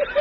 Selamat 0.00 0.16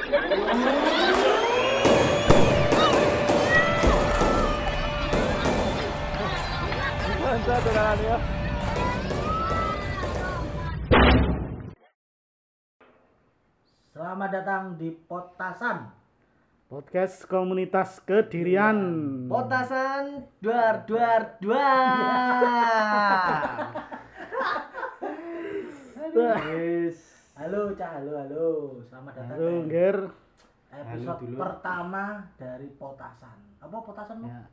datang 14.36 14.76
di 14.76 14.92
Potasan. 14.92 15.88
Podcast 16.68 17.24
komunitas 17.24 18.04
Kedirian. 18.04 18.76
Potasan 19.32 20.28
duar 20.44 20.84
duar 20.84 21.40
duar. 21.40 21.72
Wis. 26.20 27.09
Halo, 27.40 27.72
Cah. 27.72 28.04
Halo, 28.04 28.20
halo. 28.20 28.48
Selamat 28.84 29.16
datang 29.16 29.40
Halo, 29.40 29.48
di 29.48 29.72
Nger. 29.72 29.98
episode 30.76 31.24
Halo 31.24 31.40
pertama 31.40 32.04
dari 32.36 32.68
Potasan. 32.76 33.40
Apa 33.64 33.78
Potasan? 33.80 34.28
Ya. 34.28 34.44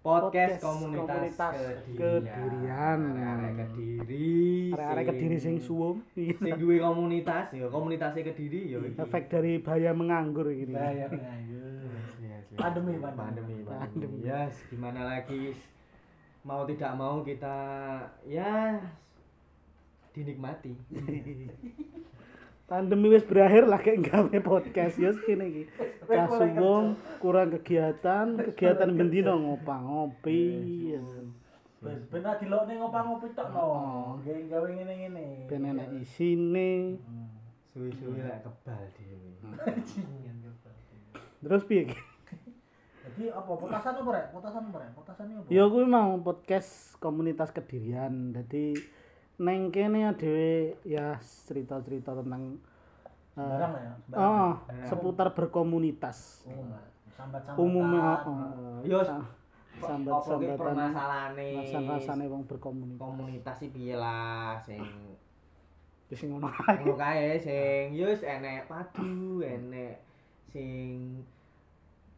Podcast 0.00 0.56
Podcast 0.56 0.64
komunitas, 0.64 1.36
komunitas 1.36 1.52
Kedirian. 2.00 3.00
Arek-arek 3.12 3.52
Kediri. 3.76 4.32
Arek-arek 4.72 5.04
Kediri 5.12 5.36
sing 5.36 5.60
suwung. 5.60 6.00
sing 6.16 6.56
duwe 6.56 6.80
komunitas 6.80 7.52
ya 7.52 7.68
komunitasnya 7.68 8.24
Kediri 8.32 8.72
ya 8.72 8.80
iki. 8.88 8.96
Efek 8.96 9.28
dari 9.28 9.60
bahaya 9.60 9.92
menganggur 9.92 10.48
ini. 10.48 10.72
Yes, 10.72 11.12
yes. 12.24 12.44
Pandemi, 12.56 12.96
pandemi, 13.04 13.20
pandemi. 13.20 13.68
pandemi. 13.68 13.68
Pandemi. 13.68 14.16
Yes, 14.24 14.64
gimana 14.72 15.04
lagi 15.04 15.52
mau 16.48 16.64
tidak 16.64 16.96
mau 16.96 17.20
kita 17.20 17.60
ya 18.24 18.80
dinikmati. 20.16 20.72
Pandemi 22.70 23.10
wis 23.10 23.26
berakhir 23.26 23.66
lah 23.66 23.82
kayak 23.82 24.06
gawe 24.06 24.36
podcast 24.46 24.94
ya 24.94 25.10
kene 25.10 25.50
iki. 25.50 25.62
Cah 26.06 26.30
suwung 26.30 26.94
kurang 27.18 27.50
kegiatan, 27.50 28.38
kegiatan 28.38 28.94
bendino 28.94 29.34
ngopang 29.42 29.90
ngopi. 29.90 30.94
ya. 30.94 31.02
Ben 31.82 31.98
ben 32.06 32.22
ra 32.22 32.38
dilokne 32.38 32.78
ngopang-ngopi 32.78 33.34
tok 33.34 33.50
no. 33.50 33.58
Oh. 33.58 34.08
Gawe 34.22 34.40
gawe 34.46 34.68
ngene-ngene. 34.70 35.50
Ben 35.50 35.66
enak 35.66 35.90
isine. 35.98 37.00
Hmm. 37.02 37.26
Suwi-suwi 37.74 38.22
lek 38.22 38.38
kebal 38.46 38.82
dhewe. 38.94 39.30
Terus 41.42 41.62
piye? 41.66 41.90
Ki? 41.90 41.98
Jadi 43.00 43.34
apa 43.34 43.50
Potasan 43.50 43.98
apa 43.98 44.10
rek? 44.14 44.26
Potasan 44.30 44.62
apa 44.70 44.78
rek? 44.78 44.90
Potasan 44.94 45.24
apa? 45.34 45.48
Ya 45.50 45.66
kuwi 45.66 45.86
mau 45.90 46.20
podcast 46.22 46.94
komunitas 47.02 47.50
Kedirian. 47.50 48.30
Jadi 48.30 48.78
neng 49.40 49.72
kene 49.72 50.12
dhewe 50.14 50.52
ya 50.84 51.16
cerita-cerita 51.18 52.12
tentang 52.12 52.60
eh, 53.34 53.40
Barang 53.40 53.72
ya. 53.72 53.92
Barang. 54.06 54.20
oh, 54.20 54.52
seputar 54.84 55.32
berkomunitas. 55.32 56.44
Oh, 56.44 56.76
sambat-sambatan. 57.08 57.56
Umumnya 57.56 58.20
oh, 58.22 58.84
Yo 58.84 59.00
sa- 59.00 59.24
sambat-sambatan 59.80 60.60
permasalahane 60.60 61.48
rasa-rasane 61.56 62.24
wong 62.28 62.44
berkomunitas. 62.44 63.00
komunitas 63.00 63.56
iki 63.58 63.72
piye 63.72 63.96
lah 63.96 64.60
sing 64.60 64.84
Wis 66.10 66.20
ngono 66.20 66.50
ae. 66.50 66.74
ngono 66.82 66.98
kae 66.98 67.38
sing 67.38 67.94
yo 67.94 68.10
wis 68.10 68.20
enek 68.20 68.66
padu, 68.66 69.40
enek 69.40 70.02
sing 70.44 71.22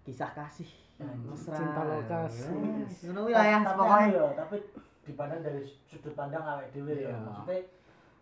kisah 0.02 0.32
kasih 0.32 0.66
mesra. 0.98 1.54
Cinta 1.54 1.82
lokasi. 1.84 2.50
Yes. 2.82 3.06
Ngono 3.06 3.28
lah 3.28 3.44
ya 3.44 3.58
Tapi 3.60 3.76
pokoknya. 3.76 4.06
ya, 4.10 4.26
tapi 4.34 4.56
dipandang 5.02 5.42
dari 5.42 5.62
sudut 5.86 6.14
pandang 6.14 6.42
awake 6.42 6.70
dhewe 6.70 6.94
ya. 6.94 7.10
Iya. 7.10 7.16
Maksudnya 7.18 7.58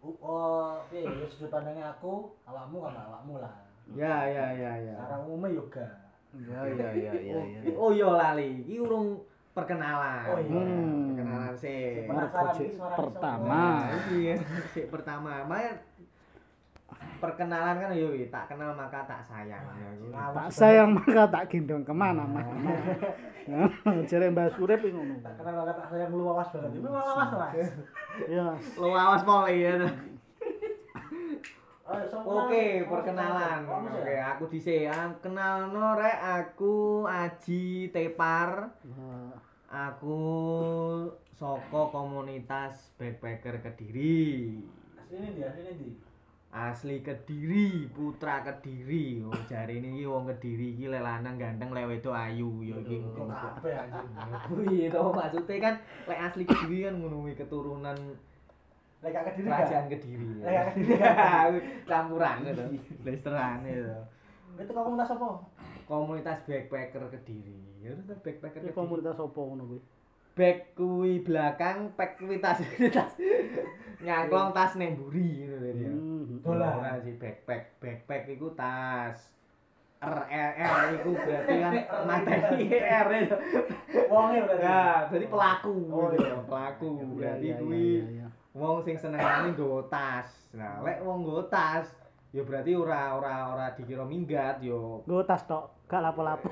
u- 0.00 0.20
oh, 0.20 0.81
piye 0.89 1.05
ya 1.05 1.27
sudut 1.28 1.50
pandangnya 1.50 1.92
aku, 1.92 2.33
awakmu 2.45 2.89
sama 2.89 3.00
awakmu 3.06 3.34
lah. 3.39 3.55
Ya 3.92 4.25
ya 4.25 4.47
ya 4.55 4.73
ya. 4.81 4.95
Secara 4.97 5.20
umumnya 5.20 5.51
yoga. 5.55 5.86
Ya 6.31 6.61
ya 6.62 6.89
ya 6.95 7.12
ya 7.12 7.41
ya. 7.42 7.61
Oh 7.75 7.91
iya 7.91 8.06
lali, 8.06 8.62
iki 8.62 8.78
urung 8.78 9.19
perkenalan. 9.51 10.30
Oh 10.30 10.39
iya. 10.39 10.55
Hmm. 10.57 11.18
Perkenalan 11.18 11.55
sih. 11.58 11.83
Pertama. 12.79 13.51
Nah, 13.51 13.83
iya, 14.14 14.35
sik 14.70 14.86
pertama. 14.89 15.42
Makanya 15.45 15.73
perkenalan 17.20 17.77
kan 17.77 17.90
yo 17.92 18.08
tak 18.33 18.48
kenal 18.48 18.73
maka 18.73 19.05
tak 19.05 19.20
sayang. 19.20 19.61
Ya, 19.77 20.24
Tak 20.33 20.48
sayang 20.48 20.96
maka 20.96 21.28
tak 21.28 21.52
gendong 21.52 21.84
ke 21.84 21.92
mana 21.92 22.24
mana. 22.24 22.48
Jare 24.08 24.30
Mbak 24.30 24.56
Surip 24.56 24.80
ngono. 24.83 25.20
Tak 25.20 25.36
kenal 25.36 25.64
kata 25.67 25.83
saya 25.86 26.06
yang 26.06 26.14
luas 26.14 26.48
banget. 26.48 26.70
Ini 26.77 26.86
luas 26.86 27.33
lah. 27.34 27.50
Ya. 28.24 28.46
Lo 28.79 28.89
awas 28.90 29.23
poli 29.23 29.64
ya. 29.64 29.74
So, 32.06 32.23
Oke, 32.23 32.86
kenal- 32.86 32.86
perkenalan. 32.86 33.58
Mas 33.67 33.90
ya? 33.90 33.98
Oke, 33.98 34.14
aku 34.23 34.42
dhisik. 34.46 34.86
Ah, 34.86 35.11
Kenalno 35.18 35.98
rek 35.98 36.18
aku 36.23 37.02
Aji 37.02 37.90
Tepar. 37.90 38.70
Aku 39.67 40.18
saka 41.34 41.83
komunitas 41.90 42.95
backpacker 42.95 43.58
Kediri. 43.58 44.62
Aslinya 44.95 45.30
di, 45.34 45.40
aslinya 45.42 45.74
di. 45.74 45.90
Asli 46.50 46.98
Kediri, 46.98 47.86
putra 47.94 48.42
Kediri. 48.42 49.22
Oh, 49.22 49.30
jare 49.46 49.70
ini 49.70 50.02
iki 50.02 50.05
wong 50.11 50.27
Kediri 50.27 50.74
iki 50.74 50.90
lek 50.90 50.98
lanang 50.98 51.38
ganteng 51.38 51.70
lek 51.70 51.86
wedok 51.86 52.11
ayu 52.11 52.50
ya 52.66 52.74
iki. 52.83 52.98
Kok 53.14 53.30
kabeh 53.30 53.74
anjing. 53.78 54.11
Kuwi 54.50 54.90
to 54.90 55.02
maksudnya 55.14 55.55
kan 55.62 55.74
lek 56.11 56.20
asli 56.27 56.42
Kediri 56.42 56.90
kan 56.90 56.94
ngono 56.98 57.30
keturunan 57.38 57.98
Lek 59.00 59.16
kediri 59.16 59.48
kerajaan? 59.48 59.84
Kediri. 59.88 60.28
Lek 60.44 60.52
gak 60.52 60.66
Kediri 60.74 60.92
Campuran 61.90 62.36
gitu. 62.44 62.64
Listerane 63.06 63.70
to. 63.70 63.98
Itu 64.61 64.72
komunitas 64.74 65.14
apa? 65.14 65.28
Komunitas 65.86 66.38
backpacker 66.44 67.02
Kediri. 67.14 67.58
Ya 67.80 67.94
backpacker 67.96 68.61
Kediri. 68.61 68.74
komunitas 68.74 69.22
opo 69.22 69.55
ngono 69.55 69.70
kuwi? 69.70 69.80
Back 70.34 70.74
kuwi 70.74 71.22
belakang, 71.22 71.94
pack 71.94 72.18
kuwi 72.18 72.42
tas 72.42 72.58
tas 72.90 73.12
nyangklong 74.00 74.56
tas 74.56 74.72
nemburi 74.80 75.44
gitu 75.44 75.56
lho 75.61 75.70
ya. 75.77 75.92
Dolan. 76.40 76.74
Ora 76.78 76.92
sih 77.01 77.14
backpack. 77.14 77.62
Backpack 77.78 78.23
iku 78.30 78.52
tas 78.52 79.17
RRR 80.01 80.96
iku 80.96 81.11
berarti 81.12 81.55
kan 81.61 81.73
materi 82.08 82.64
R 82.73 83.08
itu. 83.20 83.36
Wonge 84.08 84.39
berarti. 84.42 84.64
Ya, 84.64 84.83
jadi 85.12 85.27
pelaku. 85.29 85.74
Oh, 85.86 86.08
gitu. 86.11 86.24
iya. 86.24 86.36
Pelaku. 86.40 86.89
Ya, 86.96 87.05
Berarti 87.12 87.46
ya, 87.46 87.56
kuwi 87.61 87.77
ya, 87.77 88.00
ya, 88.00 88.08
ya. 88.24 88.29
wong 88.50 88.77
sing 88.80 88.96
senengane 88.96 89.52
nggawa 89.52 89.80
tas. 89.86 90.29
Nah, 90.56 90.80
lek 90.80 91.05
wong 91.05 91.23
nggawa 91.23 91.45
tas 91.52 91.86
ya 92.30 92.46
berarti 92.46 92.73
ora 92.73 93.12
ora 93.12 93.34
ora 93.50 93.67
dikira 93.74 94.06
minggat 94.06 94.62
yo 94.62 95.02
Nggo 95.05 95.27
tas 95.27 95.42
tok, 95.45 95.84
gak 95.84 96.00
lapo-lapo. 96.00 96.48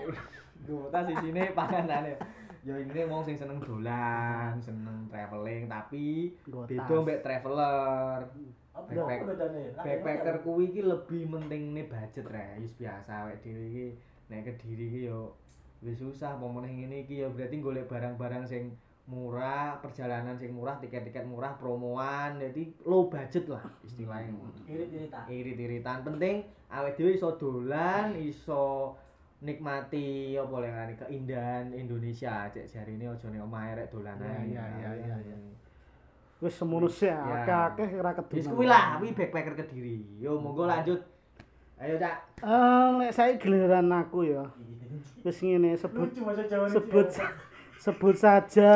nggawa 0.66 0.86
tas 0.92 1.08
isine 1.08 1.54
panganane. 1.56 2.20
Ya 2.66 2.74
ini 2.76 3.00
wong 3.08 3.24
sing 3.24 3.32
seneng 3.32 3.64
dolan, 3.64 4.60
seneng 4.60 5.08
traveling 5.08 5.70
tapi 5.72 6.36
beda 6.44 6.84
mbek 7.00 7.24
traveler. 7.24 8.28
Backpack. 8.86 9.20
Lah, 9.26 9.84
Backpacker 9.84 10.36
kuwi 10.46 10.70
iki 10.70 10.82
lebih 10.86 11.26
mentingne 11.26 11.88
budget 11.90 12.26
re, 12.30 12.60
wis 12.62 12.76
biasa 12.78 13.26
awake 13.26 13.42
dhewe 13.42 13.64
iki 13.72 13.86
nek 14.28 14.44
kediri 14.44 14.86
iki 14.92 15.00
yo 15.10 15.34
wis 15.82 15.98
susah 15.98 16.36
apa 16.36 16.46
meneh 16.46 16.70
ngene 16.74 16.96
iki 17.08 17.24
ya 17.24 17.28
berarti 17.32 17.58
golek 17.58 17.90
barang-barang 17.90 18.44
sing 18.46 18.76
murah, 19.08 19.80
perjalanan 19.80 20.36
sing 20.36 20.52
murah, 20.52 20.76
tiket-tiket 20.84 21.24
murah, 21.24 21.56
promoan, 21.56 22.36
jadi 22.36 22.68
low 22.84 23.08
budget 23.08 23.48
lah 23.48 23.64
istilahnya. 23.80 24.36
Irit-iritan. 24.68 25.24
Irit-iritan 25.32 25.98
penting 26.04 26.44
awake 26.68 27.00
dhewe 27.00 27.16
iso 27.16 27.40
dolan, 27.40 28.12
iso 28.20 28.92
nikmati 29.38 30.34
apa 30.34 30.56
lengane 30.58 30.94
keindahan 30.98 31.70
Indonesia 31.70 32.50
cek 32.50 32.66
jarine 32.66 33.06
aja 33.06 33.30
nek 33.30 33.46
omahe 33.46 33.70
rek 33.78 33.88
dolan 33.94 34.18
ae. 34.18 34.50
Ya, 34.50 34.66
ya, 34.66 34.90
ya, 34.98 35.14
ya, 35.14 35.16
ya. 35.30 35.36
Wis 36.38 36.54
semono 36.54 36.86
sih, 36.86 37.10
akeh-akeh 37.10 37.98
ora 37.98 38.14
keduman. 38.14 38.38
Wis 38.38 38.46
kuwi 38.46 38.66
lah, 38.70 39.02
kuwi 39.02 39.10
backpacker 39.10 39.58
Kediri. 39.58 40.22
Yo 40.22 40.38
monggo 40.38 40.70
lanjut. 40.70 41.02
Ayo 41.82 41.98
Cak. 41.98 42.42
Eh, 42.46 42.86
nek 42.94 43.10
saya 43.10 43.34
giliran 43.34 43.90
aku 43.90 44.22
ya. 44.22 44.46
Wis 45.26 45.38
ngene 45.42 45.74
sebut 45.74 46.14
sebut 46.70 47.08
sebut 47.78 48.14
saja 48.14 48.70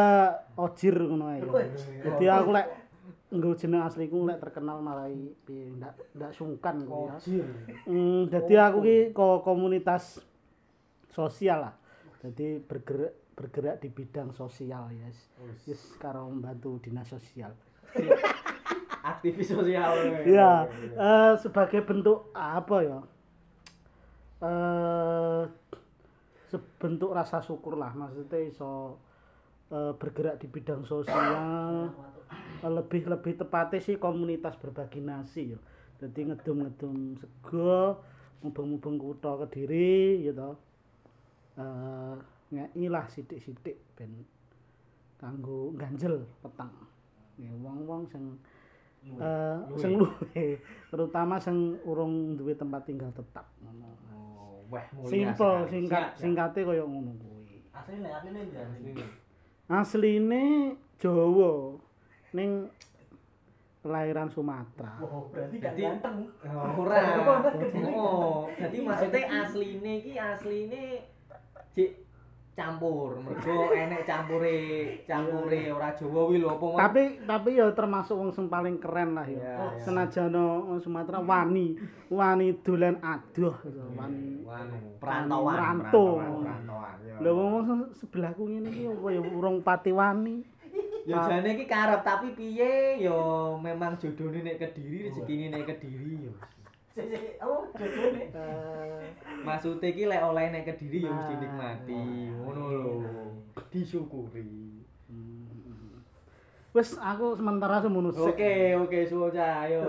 ojir 0.59 0.99
ngono 0.99 1.39
ae. 1.39 1.43
Jadi 2.03 2.27
aku 2.27 2.51
lek 2.51 2.67
nggo 3.31 3.55
jeneng 3.55 3.87
asliku 3.87 4.27
lek 4.27 4.43
terkenal 4.43 4.83
marai 4.83 5.15
piye 5.47 5.71
ndak 5.79 5.95
ndak 6.19 6.35
sungkan 6.35 6.83
gitu 6.83 6.99
ya. 6.99 7.15
Kocir. 7.15 7.47
Hmm, 7.87 8.27
jadi 8.27 8.55
aku 8.59 8.79
ki 8.83 8.97
ko 9.15 9.39
komunitas 9.47 10.19
sosial 11.15 11.71
lah. 11.71 11.75
Jadi 12.27 12.59
bergerak 12.59 13.22
bergerak 13.43 13.83
di 13.83 13.91
bidang 13.91 14.31
sosial 14.31 14.87
ya. 14.95 15.11
Yes, 15.67 15.99
karo 15.99 16.31
membantu 16.31 16.79
dinas 16.79 17.11
sosial. 17.11 17.51
Aktivis 19.13 19.51
sosial. 19.51 20.23
Ya, 20.23 20.71
eh, 20.95 21.35
sebagai 21.43 21.83
bentuk 21.83 22.31
apa 22.31 22.77
ya? 22.87 22.99
Eh 24.47 25.43
sebentuk 26.55 27.11
rasa 27.17 27.43
syukur 27.43 27.75
lah 27.75 27.91
maksudnya 27.99 28.39
iso 28.47 29.03
eh, 29.75 29.91
bergerak 29.99 30.39
di 30.39 30.47
bidang 30.47 30.85
sosial 30.85 31.89
lebih 32.63 33.09
lebih 33.09 33.41
tepatnya 33.41 33.81
sih 33.81 33.97
komunitas 33.97 34.61
berbagi 34.61 35.01
nasi 35.01 35.57
ya 35.57 35.59
jadi 36.03 36.35
ngedum 36.35 36.57
ngedum 36.67 36.97
sego 37.19 38.03
mubeng-mubeng 38.43 38.99
kutha 38.99 39.39
Kediri 39.47 40.27
gitu. 40.27 40.59
Eh 41.55 42.15
ngeki 42.53 42.93
lah 42.93 43.09
sithik-sithik 43.09 43.81
ben 43.97 44.13
kanggo 45.17 45.73
ganjel 45.75 46.29
petang. 46.45 46.71
Ya 47.41 47.49
wong-wong 47.49 48.05
sing 48.13 48.37
eh 49.03 49.59
sing 49.81 49.99
luwe, 49.99 50.61
terutama 50.93 51.41
sing 51.41 51.75
urung 51.83 52.37
duwe 52.39 52.55
tempat 52.55 52.87
tinggal 52.87 53.11
tetap 53.11 53.49
ngono. 53.65 53.89
Oh, 54.15 54.63
wah 54.71 54.85
mulia 54.95 55.33
Simpel, 55.33 55.67
singkat, 55.67 56.15
singkate 56.15 56.61
kaya 56.63 56.85
ngono 56.87 57.11
kuwi. 57.19 57.67
Asline 57.75 58.07
asline 58.07 58.41
ndi 58.47 58.55
asline? 58.55 59.03
Asline 59.67 60.43
Jawa 61.03 61.75
ning 62.37 62.71
kelahiran 63.83 64.31
Sumatera. 64.31 65.03
Oh, 65.03 65.27
berarti 65.35 65.59
gak 65.59 65.75
Jadi- 65.75 65.83
ganteng. 65.83 66.31
Oh, 66.47 66.87
ora. 66.87 66.99
Oh, 67.91 68.47
jadi 68.55 68.77
maksudnya 68.87 69.23
asline 69.43 69.91
iki 69.99 70.13
asline 70.15 70.83
cik 71.75 71.91
campur. 72.53 73.17
Mergo 73.17 73.73
enek 73.73 74.05
campure, 74.05 74.57
campure 75.09 75.73
ora 75.73 75.89
Jawa 75.97 76.21
kuwi 76.29 76.37
lho 76.37 76.49
apa 76.53 76.67
Tapi 76.85 77.03
tapi 77.25 77.51
ya 77.57 77.67
termasuk 77.73 78.13
wong 78.13 78.31
sing 78.31 78.53
paling 78.53 78.77
keren 78.77 79.17
lah 79.17 79.25
ya. 79.25 79.73
Senajan 79.81 80.37
Sumatera 80.79 81.25
wani, 81.25 81.81
wani 82.13 82.53
dolan 82.61 83.01
adoh 83.01 83.57
wani. 83.97 84.45
Perantauan, 85.01 85.57
perantauan, 85.57 86.29
ya. 87.03 87.17
Lha 87.25 87.31
wong 87.33 87.49
wong 87.57 87.65
se- 87.65 88.05
sebelahku 88.05 88.45
ngene 88.45 88.69
iki 88.69 88.85
kaya 88.87 89.21
urung 89.21 89.65
pati 89.65 89.91
wani. 89.91 90.45
Ya 91.03 91.19
jane 91.27 91.59
iki 91.59 91.67
karep 91.67 92.05
tapi 92.07 92.31
piye 92.37 93.01
ya 93.01 93.17
memang 93.59 93.99
jodone 93.99 94.45
nek 94.45 94.61
Kediri 94.61 95.09
rezekine 95.11 95.51
nek 95.51 95.67
Kediri 95.67 96.31
ya. 96.31 96.33
Sik 96.93 97.07
sik, 97.09 97.41
oh 97.41 97.65
jodone. 97.73 98.23
Eh, 98.29 99.01
Maksudnya 99.41 99.89
iki 99.89 100.05
lek 100.05 100.21
oleh 100.21 100.45
nek 100.53 100.69
Kediri 100.69 101.01
ya 101.01 101.11
mesti 101.11 101.33
Nah. 101.33 101.41
nikmati. 101.41 102.01
Ngono 102.37 102.65
lho. 102.71 102.95
Disyukuri. 103.73 104.45
hmm. 105.09 106.05
Wis 106.73 106.97
aku 106.97 107.33
sementara 107.33 107.81
semono 107.81 108.13
sik. 108.13 108.37
Oke, 108.37 108.53
oke 108.77 108.99
Suoca 109.05 109.65
ayo. 109.65 109.81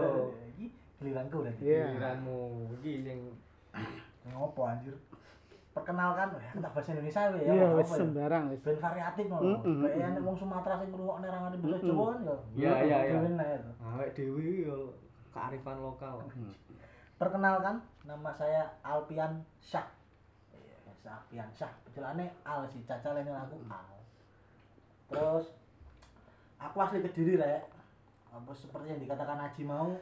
Iki 0.55 0.65
giliranku 0.97 1.43
berarti. 1.43 1.61
Iya. 1.61 1.91
Giliranmu 1.91 2.39
iki 2.79 2.91
sing 3.03 3.19
Ngopo 4.23 4.63
anjir? 4.63 4.95
Perkenalkan, 5.73 6.37
ya 6.37 6.53
kita 6.53 6.69
bahasa 6.69 6.89
Indonesia 6.93 7.21
ya. 7.33 7.39
Iya 7.43 7.65
apa 7.67 7.77
wis 7.81 7.89
ya? 7.89 7.97
sembarang 7.99 8.43
wis. 8.47 8.61
Ben 8.63 8.77
variatif 8.79 9.25
ngono. 9.27 9.57
Kayak 9.83 10.21
wong 10.23 10.35
Sumatera 10.39 10.79
sing 10.79 10.89
ngrungokne 10.93 11.27
rangane 11.27 11.55
Mm-mm. 11.59 11.81
Jawa 11.83 12.05
kan 12.13 12.21
ya. 12.23 12.35
Iya, 12.55 12.73
iya, 12.87 12.97
iya. 13.09 13.17
Ae 13.19 13.57
to. 13.59 13.71
awake 13.83 14.11
dhewe 14.15 14.47
ya 14.63 14.77
kearifan 15.33 15.77
lokal. 15.81 16.23
Perkenalkan, 17.23 17.79
nama 18.03 18.35
saya 18.35 18.67
Alpian 18.83 19.39
Syah. 19.63 19.87
Iya, 20.51 20.75
Alpian 21.07 21.47
Syah. 21.55 21.71
Penjelane 21.87 22.35
Al 22.43 22.67
sih, 22.67 22.83
caca 22.83 23.15
lainnya 23.15 23.39
aku 23.39 23.63
Al. 23.71 23.95
Terus 25.07 25.55
aku 26.59 26.83
asli 26.83 26.99
Kediri, 26.99 27.39
Rek. 27.39 27.63
Apa 28.27 28.51
seperti 28.51 28.91
yang 28.91 28.99
dikatakan 29.07 29.39
Aji 29.39 29.63
mau, 29.63 29.95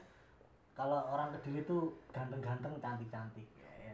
kalau 0.73 0.97
orang 1.13 1.29
Kediri 1.37 1.61
itu 1.61 1.93
ganteng-ganteng, 2.09 2.73
cantik-cantik. 2.81 3.45
Ya, 3.53 3.93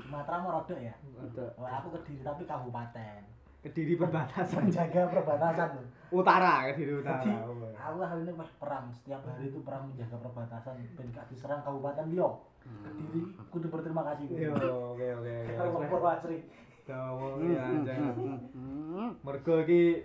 Sumatera 0.00 0.40
mau 0.40 0.56
rodok 0.56 0.80
ya. 0.80 0.96
Ada 1.20 1.44
Oh, 1.60 1.68
aku 1.68 2.00
Kediri 2.00 2.24
tapi 2.24 2.48
kabupaten. 2.48 3.20
Kediri 3.60 3.96
perbatasan 4.00 4.68
Menjaga 4.72 5.08
perbatasan 5.12 5.68
utara 6.12 6.68
Kediri 6.72 6.96
utara. 6.96 7.24
Jadi, 7.28 7.32
aku 7.76 7.96
hari 8.00 8.24
ini 8.24 8.32
wah 8.32 8.50
perang 8.56 8.88
setiap 8.88 9.20
hari 9.28 9.52
itu 9.52 9.60
perang 9.60 9.88
menjaga 9.88 10.16
perbatasan 10.16 10.80
ben 10.96 11.12
gak 11.12 11.28
diserang 11.28 11.60
kabupaten 11.60 12.08
Liok. 12.08 12.53
Kediri 12.64 13.20
kudu 13.52 13.66
berterima 13.68 14.02
kasih. 14.08 14.26
Yo, 14.32 14.52
oke 14.52 14.66
oke 14.96 15.06
oke. 15.20 15.36
Kalau 15.52 15.72
lapor 15.78 16.00
Wasri. 16.00 16.38
Dawo 16.84 17.40
Hmm, 17.40 17.48
ya 17.48 17.64
hmm, 17.64 17.84
jangan. 17.88 18.12
hmm, 18.12 18.38
hmm. 18.52 19.08
Mergo 19.24 19.54
iki 19.64 20.04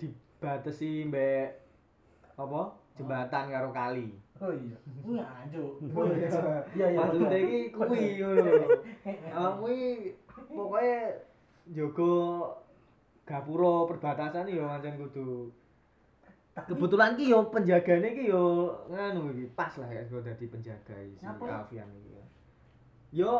dibatesi 0.00 1.04
mbek 1.04 1.48
apa? 2.36 2.62
Jembatan 2.96 3.44
karo 3.52 3.68
kali. 3.70 4.08
Oh 4.38 4.52
iya. 4.54 4.76
Wih 5.04 5.20
anjo. 5.20 5.76
Iya. 6.16 6.28
Iya 6.72 6.86
iya. 6.94 6.98
Maksudnya 6.98 7.38
iki 7.38 7.60
kuwi 7.74 8.02
ngono. 8.20 8.52
Awakmu 9.36 9.66
iki 9.68 9.90
pokoke 10.48 10.92
jaga 11.68 12.12
gapura 13.28 13.74
perbatasan 13.84 14.48
ya 14.48 14.64
pancen 14.64 14.96
kudu 14.96 15.52
Kebetulan 16.66 17.14
ki 17.14 17.30
yo 17.30 17.46
penjagane 17.52 18.08
ki 18.16 18.24
yo 18.32 18.72
nganu 18.90 19.30
iki 19.36 19.46
pas 19.54 19.70
lah 19.78 19.88
ya 19.92 20.02
kok 20.08 20.24
dadi 20.24 20.46
penjaga 20.50 20.96
iki 20.98 21.14
si? 21.20 21.26
Alfian 21.26 21.88
iki. 21.94 22.10
ya. 22.16 22.24
Yo 23.12 23.32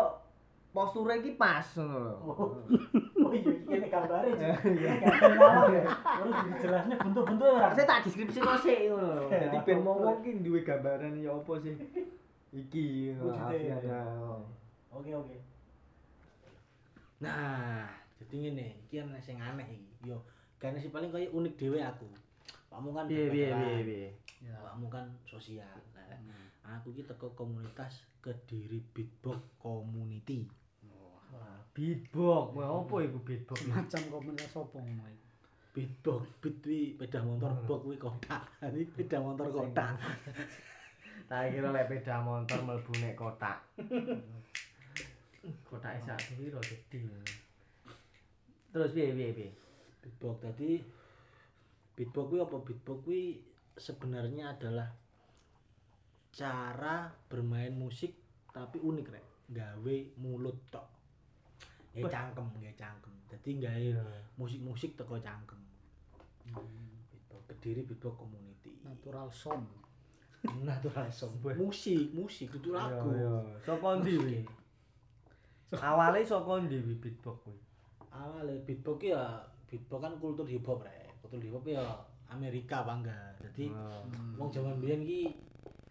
posture 0.71 1.19
iki 1.19 1.35
pas 1.35 1.67
ngono 1.75 1.99
lho. 1.99 2.15
Oh. 2.23 2.51
Oh 3.29 3.35
iya 3.35 3.53
ini 3.61 3.89
gambare. 3.93 4.31
Iya. 4.41 4.55
Gak 5.05 5.37
ngawang 5.37 5.75
ya. 5.75 5.85
Terus 5.91 6.37
dijelasnya 6.49 6.97
bentuk-bentuk 6.97 7.49
ora. 7.51 7.69
Saya 7.77 7.85
tak 7.85 8.01
deskripsi 8.07 8.39
kok 8.41 8.57
sik 8.63 8.79
ngono 8.89 9.09
lho. 9.19 9.25
Ya, 9.29 9.39
Dadi 9.49 9.59
ben 9.67 9.79
wong 9.85 10.21
ki 10.25 10.31
duwe 10.41 10.61
gambaran 10.65 11.19
ya 11.21 11.35
apa 11.35 11.53
sih. 11.61 11.75
Iki 12.55 13.19
Alfian. 13.21 13.81
ya. 13.83 14.01
ya. 14.01 14.03
Oke 14.95 15.13
oke. 15.13 15.37
Nah, 17.19 17.91
jadi 18.23 18.35
ngene, 18.47 18.67
iki 18.87 19.03
ana 19.03 19.19
sing 19.19 19.43
aneh 19.43 19.67
iki. 19.67 20.07
Yo, 20.07 20.23
kene 20.63 20.79
sih 20.79 20.95
paling 20.95 21.11
kaya 21.11 21.27
unik 21.35 21.59
dhewe 21.59 21.83
aku. 21.83 22.07
Pakmu 22.69 22.93
kan 22.93 23.05
kedokteran, 23.09 23.83
piye. 23.85 24.09
Ya, 24.45 24.55
pakmu 24.61 24.87
kan 24.93 25.07
sosial. 25.25 25.81
Nah, 25.97 26.77
aku 26.77 26.93
iki 26.93 27.09
teko 27.09 27.33
komunitas 27.33 28.05
Kediri 28.21 28.85
Beatbox 28.93 29.41
Community. 29.57 30.45
Beatbox, 31.73 32.59
wah 32.59 32.69
apa 32.83 32.95
iku 33.07 33.19
beatbox? 33.23 33.59
Macam 33.71 34.03
komunitas 34.11 34.53
opo 34.59 34.83
ngono 34.83 35.07
iki? 35.07 35.27
Beatbox, 35.79 36.23
beat 36.43 36.57
kuwi 36.59 36.81
sepeda 36.99 37.23
motor, 37.23 37.55
box 37.65 37.81
kuwi 37.87 37.97
kotak. 37.97 38.43
Ini 38.67 38.83
sepeda 38.83 39.19
motor 39.23 39.47
kotak. 39.49 39.95
Tak 41.29 41.53
kira 41.53 41.69
lek 41.77 41.93
beda 41.93 42.25
motor 42.25 42.57
mlebu 42.65 42.93
nek 43.05 43.13
kotak. 43.13 43.61
Kotak 45.69 46.01
sak 46.01 46.17
piro 46.41 46.57
gede. 46.65 47.05
Terus 48.73 48.91
piye 48.97 49.13
piye 49.13 49.29
piye? 49.37 49.51
Beatbox 50.01 50.41
tadi 50.41 50.81
beatbox 51.99 52.25
kuwi 52.31 52.39
apa? 52.39 52.57
Beatbox 52.63 52.99
kuwi 53.03 53.23
sebenarnya 53.75 54.55
adalah 54.55 54.87
cara 56.31 57.11
bermain 57.27 57.75
musik 57.75 58.15
tapi 58.55 58.79
unik 58.79 59.07
rek. 59.11 59.27
Gawe 59.51 59.97
mulut 60.23 60.55
tok. 60.71 60.87
Ya 61.99 62.07
cangkem, 62.07 62.47
ya 62.63 62.71
cangkem. 62.79 63.11
Dadi 63.27 63.59
gawe 63.59 63.87
musik-musik 64.39 64.95
teko 64.95 65.19
cangkem. 65.19 65.59
Beatbox 66.47 67.43
Kediri 67.51 67.83
Beatbox 67.83 68.15
Community. 68.15 68.79
Natural 68.87 69.27
sound. 69.35 69.67
Natural 70.69 71.11
song. 71.11 71.35
Musik, 71.43 72.15
musik 72.15 72.55
itu 72.55 72.71
lagu. 72.71 73.11
Saka 73.59 73.99
ndi 73.99 74.15
kuwi? 74.15 74.39
Awale 75.75 76.23
saka 76.23 76.63
ndi 76.63 76.79
beatbox 76.79 77.43
kuwi? 77.43 77.59
Awalnya 78.15 78.63
beatbox 78.63 78.99
ya 79.03 79.43
beatbox 79.67 79.99
kan 79.99 80.15
kultur 80.23 80.47
hip 80.47 80.63
hop 80.63 80.87
rek. 80.87 80.98
Kultur 81.21 81.41
hip 81.43 81.55
hop 81.55 81.65
ya 81.67 81.85
Amerika 82.29 82.85
apa 82.85 82.93
enggak. 83.01 83.31
Jadi 83.43 83.73
wong 84.37 84.49
jaman 84.53 84.79
biyen 84.79 85.03
ki 85.03 85.35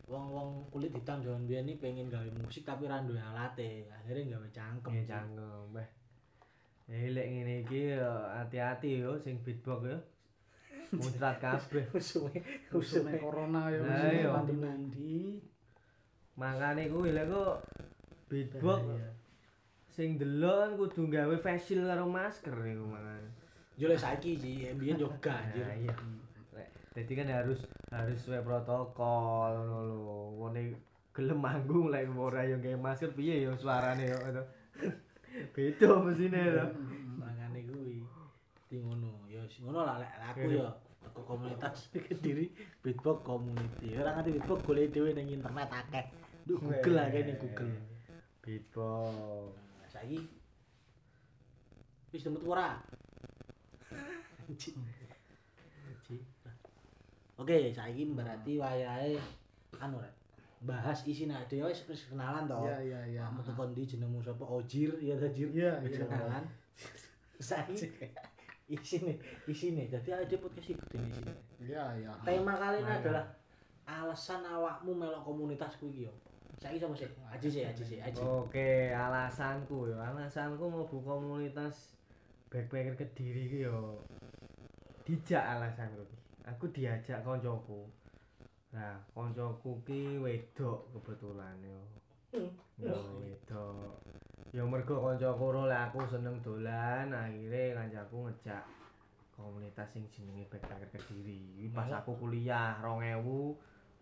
wong-wong 0.07 0.63
kulit 0.72 0.96
hitam 0.96 1.19
jaman 1.19 1.43
biyen 1.43 1.67
iki 1.67 1.84
pengen 1.84 2.07
gawe 2.07 2.27
musik 2.39 2.63
tapi 2.63 2.88
ra 2.88 3.03
duwe 3.03 3.19
alate. 3.19 3.86
Akhirnya 3.91 4.38
gawe 4.38 4.48
cangkem. 4.53 4.91
Ya 4.96 5.03
cangkem, 5.03 5.62
Mbah. 5.74 5.89
Eh 6.88 7.12
lek 7.12 7.27
ngene 7.27 7.53
iki 7.67 8.00
ya 8.00 8.07
hati-hati 8.39 9.03
yo 9.03 9.19
sing 9.19 9.43
beatbox 9.43 9.81
yo. 9.84 10.00
Muncrat 10.96 11.36
kabeh. 11.43 11.84
Musuhe 11.93 12.39
Usume 12.72 13.19
corona 13.19 13.67
Lah, 13.67 14.07
wis 14.07 14.24
iya. 14.24 14.31
mandi-mandi. 14.31 15.43
Makane 16.39 16.88
kuwi 16.88 17.12
lek 17.12 17.27
kok 17.27 17.55
beatbox 18.31 18.81
sing 19.98 20.13
delok 20.22 20.55
kan 20.62 20.72
kudu 20.77 21.01
gawe 21.10 21.36
facial 21.41 21.89
karo 21.89 22.05
masker 22.05 22.53
iku 22.53 22.86
makane. 22.86 23.37
Yo 23.77 23.86
lek 23.86 24.01
saiki 24.01 24.34
sih, 24.41 24.74
yo 24.74 25.07
gak 25.22 25.38
anjir. 25.53 25.62
Nah, 25.62 25.77
iya. 25.77 25.96
Dadi 26.98 27.13
kan 27.13 27.29
harus 27.29 27.62
harus 27.93 28.17
sesuai 28.17 28.41
protokol 28.41 29.53
ngono 29.53 29.79
lho. 29.86 30.17
Ngene 30.50 30.62
gelem 31.13 31.38
manggung 31.38 31.93
lek 31.93 32.10
ora 32.17 32.41
yo 32.41 32.57
gawe 32.57 32.74
masker 32.74 33.13
piye 33.13 33.46
yo 33.46 33.53
suarane 33.53 34.10
yo 34.10 34.17
itu. 34.17 34.43
Beda 35.53 36.01
mesine 36.01 36.41
to. 36.57 36.65
Makane 37.22 37.69
kuwi. 37.69 38.01
Di 38.65 38.81
ngono, 38.81 39.29
wis 39.29 39.62
ngono 39.62 39.86
lah 39.86 40.01
lek 40.01 40.10
aku 40.25 40.50
ya 40.57 40.74
teko 41.05 41.22
komunitas 41.22 41.93
Kediri 41.93 42.50
Beatbox 42.81 43.22
Community. 43.22 43.93
Ora 43.93 44.17
ngerti 44.17 44.34
beatbox 44.34 44.60
golek 44.65 44.89
dhewe 44.89 45.13
ning 45.13 45.38
internet 45.38 45.69
akeh. 45.69 46.05
Duh 46.50 46.57
Google 46.57 46.98
akeh 46.98 47.22
ning 47.29 47.38
Google. 47.38 47.77
Beatbox. 48.41 49.53
Nah, 49.53 49.89
saiki 49.93 50.17
wis 52.10 52.25
temut 52.25 52.41
ora? 52.41 52.81
Anjing. 54.48 54.75
Oke, 57.38 57.70
saiki 57.70 58.04
berarti 58.18 58.58
wayahe 58.58 59.13
anu 59.77 60.01
rek. 60.01 60.13
bahas 60.58 61.06
isine 61.06 61.38
dhewe 61.46 61.70
wis 61.70 61.86
wis 61.86 62.10
kenalan 62.10 62.50
to. 62.50 62.58
Iya 62.66 62.77
iya 62.82 63.01
iya. 63.13 63.22
Kamu 63.30 63.46
tekon 63.46 63.70
ndi 63.77 63.86
jenengmu 63.86 64.18
sapa? 64.25 64.42
Ojir, 64.42 64.89
ya 64.98 65.13
ta 65.13 65.30
Jir. 65.30 65.54
Iya, 65.54 65.77
Wis 65.86 66.01
iya. 66.01 66.06
kenalan. 66.10 66.44
Saiki 67.48 67.86
isine 68.68 69.13
isine 69.48 69.86
dadi 69.88 70.10
ada 70.12 70.36
podcast 70.42 70.66
iki 70.66 70.74
gede 70.74 70.98
isine. 71.13 71.32
Iya 71.62 71.84
iya. 72.01 72.12
Tema 72.25 72.58
kali 72.58 72.82
ini 72.82 72.89
Mantap. 72.89 73.06
adalah 73.06 73.25
alasan 73.86 74.42
awakmu 74.44 74.92
melok 74.98 75.22
komunitas 75.22 75.77
kuwi 75.77 75.94
iki 75.94 76.01
yo. 76.10 76.13
Saiki 76.58 76.82
sapa 76.82 76.96
sih? 76.98 77.10
Aji 77.30 77.48
sih, 77.54 77.63
aji 77.70 77.84
sih, 77.86 78.00
aji. 78.01 78.18
Oke, 78.25 78.89
alasanku 78.89 79.94
ya, 79.94 80.10
alasanku 80.10 80.66
mlebu 80.66 80.98
komunitas 81.06 81.94
backpacker 82.48 82.96
Kediri 82.96 83.51
iki 83.51 83.68
yo 83.68 84.01
dijak 85.04 85.44
alasanku 85.44 86.04
iki. 86.04 86.18
Aku 86.48 86.72
diajak 86.72 87.24
koncoku. 87.24 87.88
Nah, 88.72 89.00
koncoku 89.12 89.84
ki 89.84 90.20
wedok 90.20 90.92
kebetulan 90.96 91.56
yo. 91.63 91.80
Yo 92.80 92.96
wedok. 93.24 94.00
Ya 94.56 94.63
mergo 94.63 95.04
kancaku 95.04 95.46
ro 95.51 95.63
lah 95.68 95.92
aku 95.92 96.08
seneng 96.08 96.39
dolan, 96.39 97.12
akhirnya 97.12 97.75
kancaku 97.75 98.32
ngejak 98.32 98.63
komunitas 99.36 99.92
sing 99.92 100.08
jenenge 100.08 100.48
backpacker 100.48 100.88
Kediri. 100.92 101.68
Iki 101.68 101.75
pas 101.75 101.92
aku 101.92 102.16
kuliah 102.16 102.80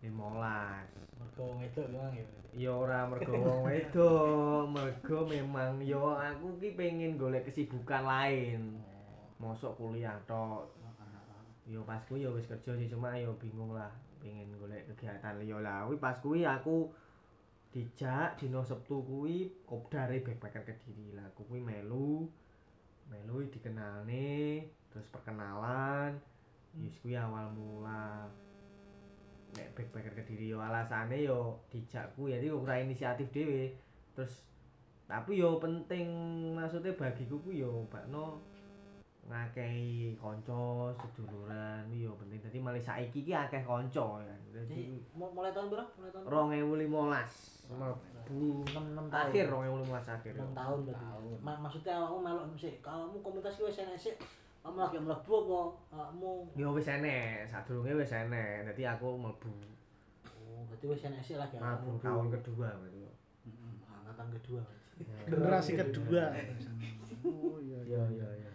2015. 0.04 1.16
Mergo 1.16 1.44
wedok 1.56 1.86
memang 1.88 2.12
ya. 2.12 2.26
Ya 2.56 2.72
ora 2.72 3.04
mergo 3.04 3.32
wong 3.36 3.60
wedok, 3.68 4.64
mergo 4.74 5.18
memang 5.28 5.80
yo 5.84 6.16
aku 6.16 6.56
ki 6.60 6.76
pengen 6.76 7.16
golek 7.20 7.48
kesibukan 7.48 8.04
lain. 8.04 8.80
Mosok 9.40 9.76
kuliah 9.76 10.16
tok. 10.24 10.72
Yo 11.66 11.82
pas 11.82 12.00
kuwi 12.06 12.24
yo 12.24 12.32
wis 12.36 12.46
kerja 12.46 12.78
sih 12.78 12.88
cuma 12.88 13.18
yo 13.18 13.34
bingung 13.36 13.74
lah 13.74 13.90
pengen 14.22 14.52
golek 14.56 14.88
kegiatan 14.92 15.36
liya 15.40 15.60
lah. 15.60 15.84
Kuwi 15.88 15.98
pas 16.00 16.16
kuwi 16.20 16.48
aku 16.48 16.88
dijak 17.74 18.40
dino 18.40 18.64
Sabtu 18.64 19.04
kuwi 19.04 19.52
kopdare 19.68 20.24
backpacker 20.24 20.64
Kediri 20.64 21.12
lah. 21.12 21.28
Aku 21.34 21.44
kuwi 21.44 21.60
melu 21.60 22.24
melu 23.12 23.44
dikenalne 23.52 24.64
terus 24.88 25.08
perkenalan. 25.12 26.16
Wis 26.80 26.96
kuwi 27.04 27.16
awal 27.16 27.52
mula 27.52 28.30
nek 29.56 29.72
backpacker 29.72 30.12
Kediri 30.14 30.48
yo. 30.48 30.60
Alasane 30.60 31.18
yo 31.18 31.56
dijakku 31.66 32.28
ya 32.28 32.36
iki 32.36 32.48
ora 32.48 32.76
inisiatif 32.76 33.26
dhewe. 33.30 33.72
Terus 34.12 34.44
tapi 35.06 35.36
yo 35.36 35.56
penting 35.56 36.06
maksudnya 36.52 36.92
bagiku 36.92 37.40
ku 37.40 37.50
yo 37.50 37.86
bakno 37.86 38.42
ngakehi 39.26 40.14
kanca 40.14 40.94
seduluran 40.94 41.88
yo 41.90 42.14
penting. 42.14 42.38
Dadi 42.38 42.58
malah 42.60 42.78
saiki 42.78 43.20
iki 43.20 43.32
akeh 43.32 43.60
kanca 43.60 44.22
ya. 44.22 44.36
Dadi 44.52 45.02
mu- 45.12 45.32
mulai 45.32 45.50
tahun 45.50 45.68
berapa? 45.68 45.90
Mulai 45.98 46.10
tahun 46.12 46.24
2015 46.28 47.66
mlebu 47.66 48.62
6 48.62 49.10
tahun. 49.10 49.26
akhir 49.26 49.44
2015 49.50 50.06
akhir 50.06 50.32
6 50.38 50.54
tahun 50.54 50.78
berarti. 50.86 51.06
Ma- 51.42 51.58
maksudnya 51.58 51.98
awakmu 51.98 52.18
melok 52.22 52.46
sih, 52.54 52.78
kamu 52.78 53.18
komunitas 53.18 53.58
wis 53.58 53.82
enek 53.82 53.98
sih. 53.98 54.14
Kamu 54.66 54.82
lagi 54.82 54.98
mlebu 54.98 55.30
apa? 55.46 55.60
Awakmu 55.94 56.58
yo 56.58 56.74
wis 56.74 56.90
enek 56.90 57.46
sadurunge 57.46 58.02
wis 58.02 58.10
enek 58.10 58.66
dadi 58.66 58.82
aku 58.82 59.14
mlebu 59.14 59.46
Oh, 60.42 60.66
berarti 60.66 60.90
wis 60.90 61.06
enek 61.06 61.22
sih 61.22 61.38
lagi 61.38 61.54
mlebu 61.54 62.02
tahun 62.02 62.34
kedua 62.34 62.74
berarti 62.74 63.06
angkatan 63.86 64.26
kedua. 64.34 64.62
Generasi 65.30 65.78
kedua. 65.78 66.24
Oh 67.26 67.58
iya 67.58 67.78
yo 67.86 68.02
yo 68.10 68.26
yo 68.26 68.50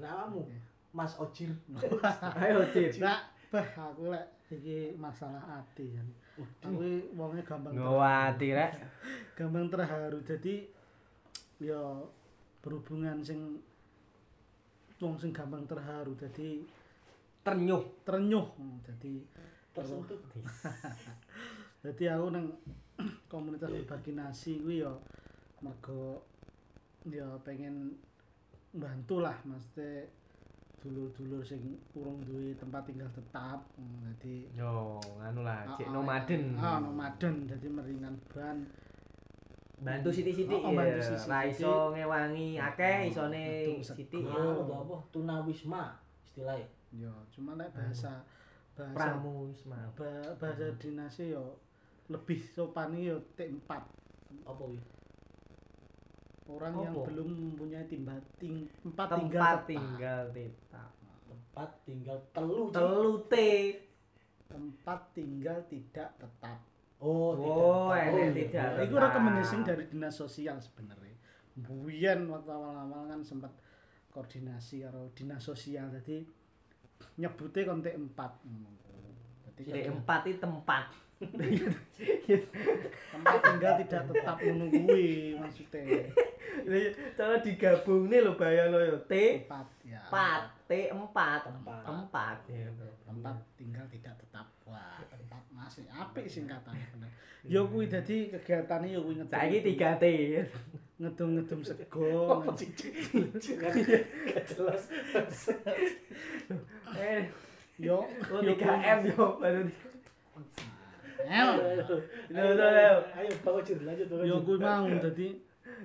Nah, 0.00 0.28
awakmu 0.28 0.44
Mas 0.92 1.16
Ojir. 1.16 1.48
ayo 2.40 2.60
Cip 2.68 3.00
Nah, 3.00 3.24
bah 3.48 3.64
aku 3.72 4.12
lek 4.12 4.36
iki 4.52 4.92
masalah 5.00 5.64
ati 5.64 5.96
kan. 5.96 6.08
Aku 6.68 6.80
wonge 7.16 7.40
gampang 7.40 7.72
ngawati 7.72 8.52
rek 8.52 8.72
gampang 9.32 9.72
terharu. 9.72 10.20
Jadi 10.24 10.68
ya 11.56 11.80
berhubungan 12.60 13.24
sing 13.24 13.60
wong 15.02 15.18
sing 15.18 15.34
gampang 15.34 15.66
terharu. 15.66 16.14
Jadi 16.14 16.62
ternyuh 17.42 17.82
ternyuh. 18.06 18.46
Jadi 18.86 19.26
Tersentuh. 19.72 20.20
Jadi 21.84 22.04
aku 22.12 22.26
nang 22.28 22.46
komunitas 23.32 23.72
berbagi 23.72 24.12
nasi 24.12 24.60
kuwi 24.60 24.84
ya 24.84 24.92
mergo 25.64 26.22
ya 27.08 27.26
pengen 27.42 27.96
bantu 28.70 29.24
lah 29.24 29.34
maksudnya 29.42 30.06
dulur-dulur 30.82 31.42
sing 31.46 31.78
urung 31.94 32.20
duwe 32.26 32.52
tempat 32.58 32.84
tinggal 32.84 33.08
tetap. 33.14 33.62
Hmm, 33.78 34.02
Jadi 34.12 34.50
Yo, 34.58 34.98
nganu 35.22 35.40
lah, 35.46 35.62
cek 35.78 35.86
Ah, 35.86 35.88
ah, 35.88 35.94
nomaden. 35.94 36.42
Ah, 36.58 36.78
nomaden. 36.82 37.34
Jadi 37.46 37.66
meringan 37.70 38.14
ban. 38.28 38.66
Bantu 39.82 40.08
sithik-sithik 40.08 40.56
Oh, 40.56 40.68
oh, 40.68 40.72
bantu 40.72 40.94
ya. 40.94 41.02
sithik-sithik. 41.02 41.28
Ra 41.28 41.40
iso 41.44 41.72
ngewangi 41.90 42.48
akeh, 42.56 42.96
isone. 43.04 43.44
Anu 44.24 44.62
to 44.62 44.74
apa? 44.76 44.96
Tunawisma 45.10 45.82
istilahnya. 46.22 46.68
Ya, 46.92 47.10
cuma 47.28 47.54
nek 47.54 47.72
bahasa 47.72 48.22
bahasa 48.72 48.94
Pramuisma. 48.94 49.80
ba- 49.92 50.32
bahasa 50.36 50.70
dinasnya 50.76 51.34
ya 51.34 51.44
lebih 52.06 52.38
sopan 52.46 52.92
ya 52.94 53.16
T4. 53.32 53.70
Apa 54.44 54.62
wi? 54.64 54.78
Orang 56.44 56.74
yang 56.76 56.94
belum 56.94 57.28
mempunyai 57.28 57.86
timba 57.86 58.12
ting, 58.36 58.66
tempat 58.82 59.08
tinggal 59.10 59.40
Tempat 59.40 59.56
tetap. 59.56 59.68
tinggal 59.68 60.22
tetap. 60.30 60.90
Tempat 61.24 61.70
tinggal 61.82 62.18
telu. 62.30 62.62
Telu 62.70 63.12
T. 63.24 63.34
tempat 64.44 65.00
tinggal 65.10 65.56
tidak 65.64 66.12
tetap. 66.14 66.58
Oh, 67.02 67.34
Oh, 67.34 67.90
tidak. 67.90 68.06
enek 68.06 68.14
iya. 68.14 68.30
tidak. 68.38 68.66
Nah, 68.70 68.82
itu 68.84 68.94
rekomendasi 68.96 69.54
dari 69.62 69.84
dinas 69.84 70.14
sosial 70.14 70.56
sebenarnya. 70.56 71.16
Buyen 71.52 72.24
waktu 72.26 72.48
awal-awal 72.48 73.04
kan 73.04 73.20
sempat 73.20 73.50
koordinasi 74.08 74.82
karo 74.82 75.10
dinas 75.10 75.40
sosial 75.40 75.90
jadi 75.90 76.22
nyebutnya 77.14 77.66
kontek 77.66 77.94
4 77.96 78.14
Jadi 79.58 79.84
empat 79.84 80.22
itu 80.26 80.38
tempat. 80.38 80.84
tempat 83.08 83.38
tinggal 83.40 83.72
tidak 83.78 84.02
tetap 84.06 84.36
menunggui 84.38 85.38
maksudnya 85.38 86.10
Cara 87.14 87.38
digabung 87.38 88.10
nih 88.10 88.20
lo 88.20 88.34
bayang 88.34 88.70
lo 88.70 88.80
yo 88.80 88.98
T 89.06 89.12
tempat 89.40 89.66
ya 89.82 90.02
empat 90.02 90.42
T 90.66 90.72
empat 90.88 91.40
Tempat. 91.46 91.82
tempat 91.84 92.36
ya. 92.48 92.66
tempat 93.06 93.36
tinggal 93.54 93.86
tidak 93.86 94.14
tetap 94.18 94.46
wah 94.64 94.98
masih 95.62 95.86
apik 95.94 96.26
singkatannya 96.26 96.86
bener 96.98 97.10
yo 97.54 97.66
kuwi 97.70 97.86
dadi 97.86 98.30
kegiatane 98.34 98.90
yo 98.90 99.00
kuwi 99.06 99.14
ngedum 99.22 99.30
Saiki 99.30 99.58
tiga 99.62 99.90
T. 99.98 100.04
ngedum-ngedum 101.02 101.60
sego 101.68 102.06
Apa 102.38 102.54
sih? 102.54 102.70
Gak 104.30 104.44
jelas. 104.46 104.82
Eh, 106.92 107.24
yo 107.80 108.04
oh 108.06 108.40
yo 108.44 108.54
baru. 109.42 109.64
Lho, 112.30 112.46
lho. 112.54 112.94
Ayo 113.16 113.32
Pak 113.42 113.52
Ojir 113.58 113.78
lanjut. 113.82 114.06
Pak 114.06 114.22
yo 114.22 114.38
Ojir. 114.38 114.46
kuwi 114.46 114.58
mau 114.62 114.86
dadi 114.86 115.28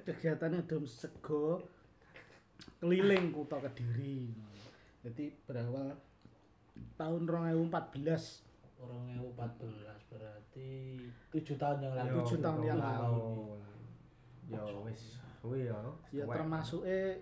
kegiatane 0.05 0.62
ngedum 0.62 0.86
sego 0.86 1.65
keliling 2.77 3.34
kota 3.34 3.57
Kediri 3.57 4.29
jadi 5.01 5.34
berawal 5.50 5.98
tahun 7.00 7.25
2014 7.25 7.74
Orang 7.74 8.47
2014 8.77 9.34
berarti 10.07 10.69
7 11.34 11.57
tahun 11.57 11.77
yang 11.81 11.93
lalu. 11.96 12.07
Yo, 12.07 12.17
Tujuh 12.22 12.38
tahun 12.39 12.60
yang 12.63 12.79
lalu. 12.79 13.25
Yo 14.48 14.63
wis 14.84 15.01
kuwi 15.38 15.65
yo. 15.65 15.79
ya 16.10 16.24
Suwe. 16.24 16.34
termasuk 16.34 16.81
eh 16.84 17.22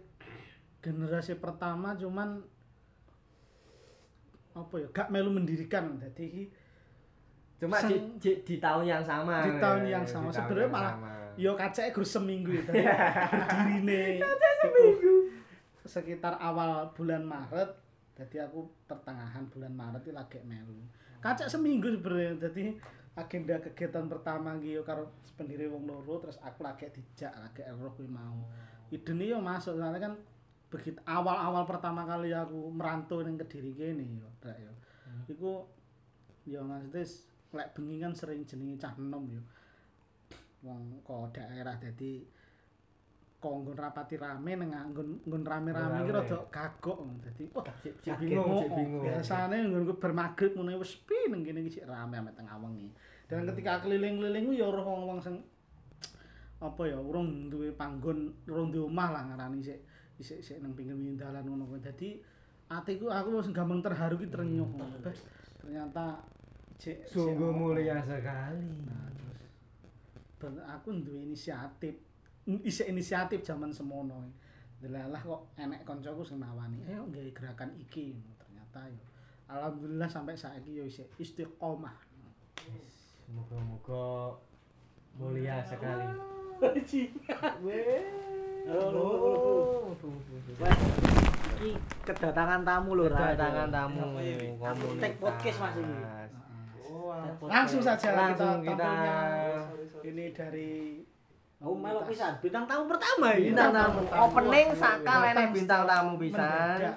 generasi 0.79 1.35
pertama 1.35 1.93
cuman 1.93 2.39
apa 4.55 4.74
ya 4.77 4.88
gak 4.89 5.12
melu 5.12 5.29
mendirikan 5.29 6.00
jadi 6.00 6.24
iki 6.24 6.43
cuma 7.57 7.75
di, 7.81 7.91
Sen- 7.91 8.15
di, 8.17 8.31
di 8.41 8.55
tahun 8.57 8.85
yang 8.85 9.03
sama. 9.03 9.43
Di 9.43 9.51
tahun 9.57 9.81
yang 9.85 10.05
sama. 10.05 10.31
Sebenarnya 10.31 10.69
malah 10.69 10.93
sama. 10.93 11.12
yo 11.35 11.51
kacake 11.53 11.91
gur 11.91 12.07
seminggu 12.07 12.51
ya 12.51 12.63
tapi 12.63 12.79
berdirine 13.31 14.24
seminggu 14.62 15.15
sekitar 15.83 16.39
awal 16.39 16.88
bulan 16.93 17.21
Maret 17.21 17.67
jadi 18.15 18.47
aku 18.47 18.63
pertengahan 18.88 19.43
bulan 19.50 19.71
Maret 19.71 20.01
itu 20.01 20.13
lagi 20.15 20.39
melu 20.41 20.79
kacak 21.25 21.50
seminggu 21.50 21.89
sebenarnya. 21.89 22.38
Jadi 22.38 22.77
agenda 23.17 23.58
kegiatan 23.58 24.05
pertama 24.05 24.53
gitu 24.62 24.86
karo 24.86 25.10
pendiri 25.34 25.65
wong 25.65 25.89
loro 25.89 26.22
terus 26.22 26.38
aku 26.46 26.62
lagi 26.62 26.86
dijak 26.94 27.34
lagi 27.34 27.65
roh 27.74 27.89
kuwi 27.98 28.05
mau. 28.05 28.46
Ide 28.94 29.17
yo 29.25 29.41
masuk 29.41 29.82
soalnya 29.82 29.98
kan 29.98 30.13
begitu 30.70 31.01
awal-awal 31.10 31.65
pertama 31.65 32.05
kali 32.05 32.29
aku 32.29 32.70
merantau 32.70 33.25
ning 33.25 33.39
Kediri 33.41 33.74
kene 33.74 34.05
yo 34.22 34.29
Drak, 34.38 34.58
yo. 34.62 34.74
Iku 35.25 35.65
yo 36.46 36.62
maksudnya 36.62 37.01
lek 37.55 37.74
bengi 37.74 37.98
kan 37.98 38.13
sering 38.13 38.46
jenenge 38.46 38.77
cah 38.77 38.94
enom 38.94 39.25
yo. 39.34 39.41
Wong 40.62 41.01
kok 41.01 41.34
daerah 41.41 41.74
jadi 41.82 42.22
kok 43.45 43.53
nggon 43.61 43.77
rapati 43.77 44.15
rame 44.17 44.51
nang 44.57 44.73
nggon 44.89 45.21
nggon 45.29 45.43
rame-rame 45.45 46.01
iki 46.01 46.09
Rame. 46.09 46.25
rada 46.25 46.37
kagok 46.49 46.97
dadi 47.21 47.43
wah 47.53 47.61
kaget. 47.61 47.93
bingung, 48.17 48.49
oh, 48.57 48.65
bingung. 48.73 49.05
biasane 49.05 49.55
nggon 49.69 49.85
bermagrib 50.01 50.57
ngono 50.57 50.81
wis 50.81 50.97
sepi 50.97 51.29
nang 51.29 51.45
kene 51.45 51.61
iki 51.61 51.85
rame 51.85 52.17
ame 52.17 52.33
tengah 52.33 52.57
wengi 52.57 52.89
Dan 53.25 53.45
ketika 53.49 53.81
keliling-keliling 53.81 54.53
ya 54.53 54.69
ora 54.69 54.85
wong-wong 54.85 55.17
sing 55.17 55.41
apa 56.61 56.81
ya 56.85 56.97
urung 56.97 57.49
duwe 57.49 57.73
panggon, 57.73 58.33
urung 58.49 58.69
duwe 58.69 58.85
omah 58.85 59.09
lah 59.13 59.23
ngarani 59.29 59.61
sik 59.61 59.81
isik 60.21 60.41
isik 60.41 60.57
nang 60.61 60.77
pinggir-pinggir 60.77 61.25
dalan 61.25 61.45
ngono 61.45 61.65
kuwi. 61.69 61.81
Dadi 61.81 62.21
atiku 62.69 63.09
aku 63.09 63.41
wis 63.41 63.49
gampang 63.49 63.81
terharu 63.81 64.17
ki 64.21 64.29
ternyuh. 64.29 64.69
Beh, 65.01 65.13
Ternyata 65.57 66.21
cek 66.77 67.09
Sungguh 67.09 67.49
mulia 67.49 67.97
sekali. 68.05 68.61
Nah, 68.85 69.09
terus 70.37 70.57
aku 70.65 70.93
duwe 71.01 71.25
inisiatif. 71.25 71.97
Isik 72.45 72.87
inisiatif 72.87 73.41
zaman 73.41 73.69
semono. 73.69 74.21
Delalah 74.77 75.17
kok 75.17 75.49
enek 75.57 75.81
koncoku 75.81 76.21
sing 76.21 76.37
nawani, 76.37 76.77
ayo 76.85 77.01
nggawe 77.09 77.29
gerakan 77.33 77.73
iki. 77.75 78.13
Ternyata 78.37 78.85
yo 78.85 79.01
alhamdulillah 79.45 80.05
sampai 80.05 80.37
saiki 80.37 80.77
yo 80.77 80.85
isik 80.85 81.09
istiqomah. 81.17 81.95
Moga-moga 83.33 84.37
mulia 85.17 85.57
sekali. 85.65 86.05
Oh, 88.65 89.89
Iki 91.55 91.71
kedatangan 92.05 92.61
tamu 92.65 92.89
lho. 92.97 93.05
Kedatangan 93.09 93.69
tamu 93.71 94.01
take 95.01 95.17
podcast 95.21 95.57
Mas 95.61 95.75
iki. 95.77 95.95
Oh, 96.85 97.11
Langsung 97.45 97.81
saja 97.81 98.09
Langsung 98.13 98.61
kita, 98.61 98.73
kita- 98.73 98.85
tampilnya 98.85 99.17
ini 100.05 100.25
dari 100.31 100.71
Oh, 101.63 101.74
melok 101.74 102.03
pisan. 102.12 102.35
Bintang 102.43 102.67
tamu 102.67 102.83
pertama 102.91 103.31
iki. 103.35 103.55
bintang 103.55 103.71
tamu. 103.71 104.00
Opening 104.03 104.67
enek 104.75 105.00
Datang 105.07 105.50
bintang 105.55 105.81
tamu 105.88 106.13
pisan. 106.19 106.79
Ini. 106.83 106.91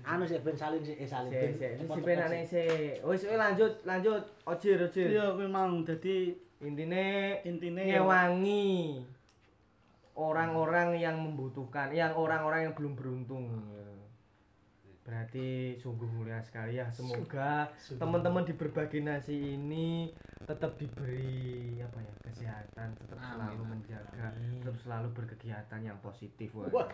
Anu 0.00 0.24
sih 0.24 0.40
ben 0.40 0.56
saling 0.56 0.82
sih, 0.82 0.96
eh 0.96 1.06
saling. 1.06 1.30
Sik, 1.30 1.38
Ben. 1.38 1.52
sik, 1.52 1.70
Cepet-cepet 1.76 1.94
si 1.94 2.00
penane 2.02 2.40
sih. 2.42 2.46
sik. 2.48 3.04
Wis 3.04 3.22
wis 3.28 3.36
lanjut, 3.36 3.72
lanjut. 3.84 4.22
Ojir, 4.48 4.78
ojir. 4.80 5.06
Iya, 5.12 5.36
kuwi 5.36 5.46
mau 5.46 5.68
dadi 5.86 6.34
Intine 6.60 7.40
intine 7.48 7.88
ngewangi 7.88 9.00
orang-orang 10.12 10.92
yang 11.00 11.16
membutuhkan, 11.16 11.88
yang 11.88 12.12
orang-orang 12.12 12.68
yang 12.68 12.74
belum 12.76 12.92
beruntung. 12.92 13.48
Berarti 15.10 15.74
sungguh 15.74 16.06
mulia 16.06 16.38
sekali 16.38 16.78
ya. 16.78 16.86
Semoga 16.86 17.66
teman-teman 17.98 18.46
di 18.46 18.54
berbagi 18.54 19.02
nasi 19.02 19.58
ini 19.58 20.06
tetap 20.40 20.78
diberi 20.78 21.82
apa 21.82 21.98
ya 21.98 22.14
kesehatan, 22.22 22.94
tetap 22.94 23.18
selalu 23.18 23.62
menjaga, 23.66 24.30
tetap 24.30 24.76
selalu 24.78 25.08
berkegiatan 25.10 25.80
yang 25.82 25.98
positif. 25.98 26.54
Wah. 26.54 26.86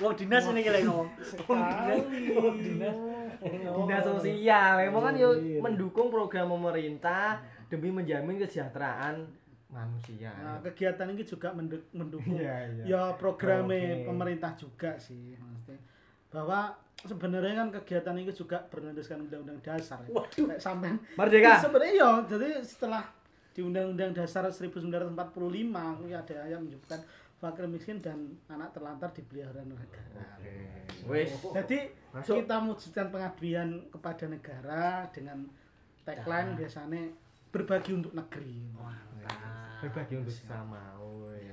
Wong 0.00 0.14
dinas 0.16 0.48
ini 0.48 0.64
kira 0.64 0.80
ngomong. 0.80 1.08
Wong 1.44 2.56
dinas. 2.56 2.96
Dinas. 3.44 4.02
Sosial, 4.02 4.74
emang 4.80 5.04
kan 5.04 5.14
yo 5.14 5.36
Iya. 5.36 5.60
mendukung 5.60 6.08
program 6.08 6.48
pemerintah 6.50 7.36
demi 7.68 7.92
menjamin 7.92 8.40
kesejahteraan 8.40 9.28
manusia. 9.68 10.32
Nah, 10.40 10.56
kegiatan 10.62 11.10
ini 11.10 11.20
juga 11.20 11.52
mendu- 11.52 11.84
mendukung 11.90 12.38
Iya, 12.38 12.80
iya. 12.80 12.84
ya 12.86 13.02
programnya 13.14 14.00
Oke. 14.00 14.06
pemerintah 14.06 14.54
juga 14.54 14.96
sih 14.96 15.34
maksudnya 15.36 15.76
bahwa 16.34 16.74
sebenarnya 16.98 17.54
kan 17.62 17.68
kegiatan 17.70 18.14
ini 18.18 18.32
juga 18.34 18.58
berlandaskan 18.66 19.30
undang-undang 19.30 19.60
dasar 19.62 20.02
ya. 20.02 20.10
Waduh. 20.10 20.46
Kayak 20.50 20.62
sampean 20.62 20.96
Merdeka. 21.14 21.62
sebenarnya 21.62 21.94
ya 21.94 22.10
jadi 22.26 22.48
setelah 22.66 23.04
di 23.54 23.62
undang-undang 23.62 24.10
dasar 24.10 24.42
1945 24.50 25.14
aku 25.14 26.04
ya 26.10 26.18
ada 26.18 26.34
yang 26.50 26.66
menyebutkan 26.66 26.98
fakir 27.38 27.68
miskin 27.70 28.02
dan 28.02 28.34
anak 28.50 28.74
terlantar 28.74 29.14
dipelihara 29.14 29.62
negara. 29.62 30.26
Wis. 31.06 31.30
Jadi 31.54 31.92
Masuk. 32.10 32.40
kita 32.40 32.54
mewujudkan 32.58 33.06
pengabdian 33.12 33.68
kepada 33.92 34.24
negara 34.26 35.04
dengan 35.12 35.44
tagline 36.02 36.56
biasanya 36.56 37.12
berbagi 37.52 37.92
untuk 37.94 38.16
negeri. 38.16 38.64
berbagi 39.84 40.14
untuk 40.16 40.32
sesama. 40.32 40.96
Woi. 40.96 41.44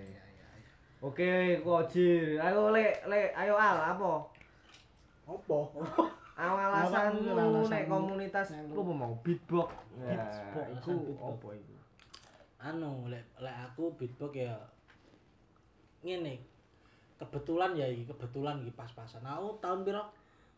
Oke, 1.04 1.60
Kojir. 1.60 2.40
Ayo 2.40 2.72
lek 2.72 3.04
lek 3.10 3.36
ayo 3.36 3.60
al 3.60 3.98
apa? 3.98 4.24
Opo? 5.32 5.60
Alasanmu 6.34 7.32
Apa 7.32 7.40
alasanmu? 7.40 7.70
nek 7.70 7.84
komunitas 7.88 8.48
apa 8.52 8.82
mau 8.92 9.14
beatbox. 9.22 9.70
Ya, 9.96 10.18
Beatbox, 10.18 10.68
iku 10.76 10.94
apa 11.18 11.48
iku? 11.54 11.76
anu 12.62 12.90
lek 13.08 13.26
lek 13.38 13.56
aku 13.64 13.90
beatbox 13.96 14.32
ya 14.38 14.54
ngene 16.02 16.38
kebetulan 17.16 17.74
ya 17.74 17.86
iki 17.86 18.06
kebetulan 18.06 18.58
iki 18.60 18.70
pas-pasan 18.72 19.22
aku 19.22 19.58
tahun 19.58 19.82
piro 19.82 20.04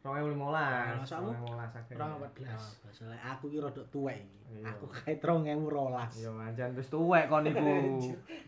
2015. 0.04 0.36
Alasanmu? 0.36 1.32
2015 1.48 1.80
akhir. 1.80 1.96
Orang 1.96 2.12
Ya, 2.12 2.20
14. 2.52 2.84
pas 2.84 2.98
lek 3.06 3.22
aku 3.26 3.46
ki 3.48 3.58
rada 3.60 3.84
tuwek 3.88 4.18
iki 4.20 4.36
Iya. 4.54 4.70
aku 4.70 4.86
kae 4.86 5.18
2012 5.18 6.22
Yo 6.22 6.32
anjan 6.38 6.72
wis 6.74 6.88
tuwek 6.88 7.26
kon 7.26 7.44
iku. 7.44 7.64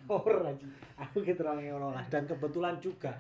ora 0.16 0.52
aku 0.96 1.18
ki 1.20 1.34
2012 1.34 2.12
dan 2.12 2.24
kebetulan 2.26 2.76
juga 2.78 3.12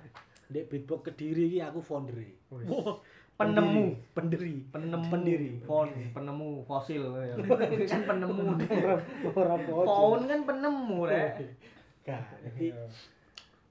di 0.50 0.62
beatbox 0.62 1.12
kediri 1.12 1.50
iki 1.50 1.60
aku 1.62 1.82
founder 1.82 2.16
Wis. 2.16 2.70
Wah, 2.70 3.02
Penemu, 3.36 3.92
pendiri 4.16 4.64
penemu, 4.72 5.12
pendiri 5.12 5.50
fon, 5.68 5.92
penemu 6.16 6.64
fosil 6.64 7.04
ya. 7.20 7.36
kan 7.92 8.02
penemu. 8.08 8.56
ora 9.36 9.56
Fon 9.60 10.24
kan 10.24 10.42
penemu 10.48 11.04
rek. 11.04 11.44
Gak, 12.08 12.24
jadi 12.48 12.72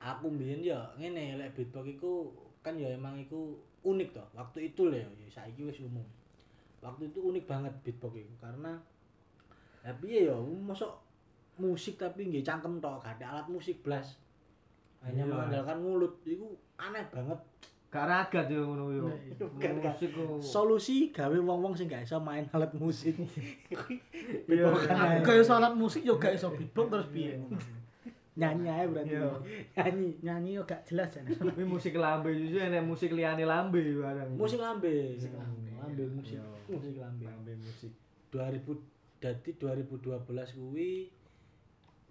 aku 0.04 0.28
mbiyen 0.28 0.60
ya 0.60 0.84
ngene 1.00 1.40
lek 1.40 1.56
beatbox 1.56 1.96
iku 1.96 2.28
kan 2.60 2.76
ya 2.76 2.92
emang 2.92 3.16
iku 3.16 3.56
unik 3.88 4.12
toh. 4.12 4.28
Waktu 4.36 4.68
itu 4.68 4.92
lho 4.92 5.00
ya 5.00 5.08
saiki 5.32 5.64
wis 5.64 5.80
umum. 5.80 6.04
Waktu 6.84 7.08
itu 7.08 7.24
unik 7.24 7.48
banget 7.48 7.72
beatbox 7.80 8.20
iku 8.20 8.34
karena 8.44 8.76
ya 9.80 9.96
piye 9.96 10.28
ya 10.28 10.36
mosok 10.44 10.92
musik 11.56 11.96
tapi 11.96 12.28
nggih 12.28 12.44
cangkem 12.44 12.84
tok, 12.84 13.00
gak 13.00 13.16
ada 13.16 13.32
alat 13.32 13.46
musik 13.48 13.80
blas. 13.80 14.20
Hanya 15.04 15.22
Iya. 15.24 15.30
mengandalkan 15.30 15.78
mulut 15.78 16.14
iku 16.24 16.56
aneh 16.80 17.04
banget. 17.12 17.40
Gak 17.92 18.10
ragat 18.10 18.46
yo 18.50 18.66
ngono 18.66 18.84
yo. 18.90 19.06
Kak. 19.60 19.70
Musik 19.78 20.10
ku. 20.10 20.42
Solusi 20.42 21.14
gawe 21.14 21.36
wong-wong 21.38 21.78
sing 21.78 21.86
gak 21.86 22.02
iso 22.02 22.18
main 22.18 22.42
alat 22.50 22.72
musik. 22.74 23.14
Iya. 24.50 24.66
Aku 24.72 25.20
kayak 25.22 25.44
salat 25.46 25.76
musik 25.76 26.02
yo 26.02 26.18
gak 26.18 26.34
iso 26.34 26.50
beatbox 26.50 26.86
terus 26.90 27.08
piye? 27.14 27.38
Nyanyi 28.34 28.66
ae 28.66 28.84
berarti. 28.90 29.14
Iya. 29.14 29.30
Nyanyi. 29.78 30.08
Nyanyi 30.26 30.50
yo 30.58 30.62
gak 30.66 30.82
jelas 30.90 31.14
ya. 31.14 31.22
Tapi 31.52 31.62
musik 31.62 31.94
lambe 31.94 32.34
justru 32.34 32.58
enek 32.58 32.82
musik 32.82 33.14
liyane 33.14 33.46
lambe 33.46 33.78
barang. 33.78 34.34
Musik 34.34 34.58
lambe. 34.58 35.14
Musik 35.14 35.30
lambe. 35.38 35.70
Lambe 35.78 36.02
musik. 36.18 36.40
Iya. 36.40 36.46
Musik 36.66 36.94
lambe. 36.98 37.22
lambe 37.30 37.52
musik. 37.62 37.92
2000 38.34 39.22
dadi 39.22 39.50
2012 39.54 40.58
kuwi 40.58 41.06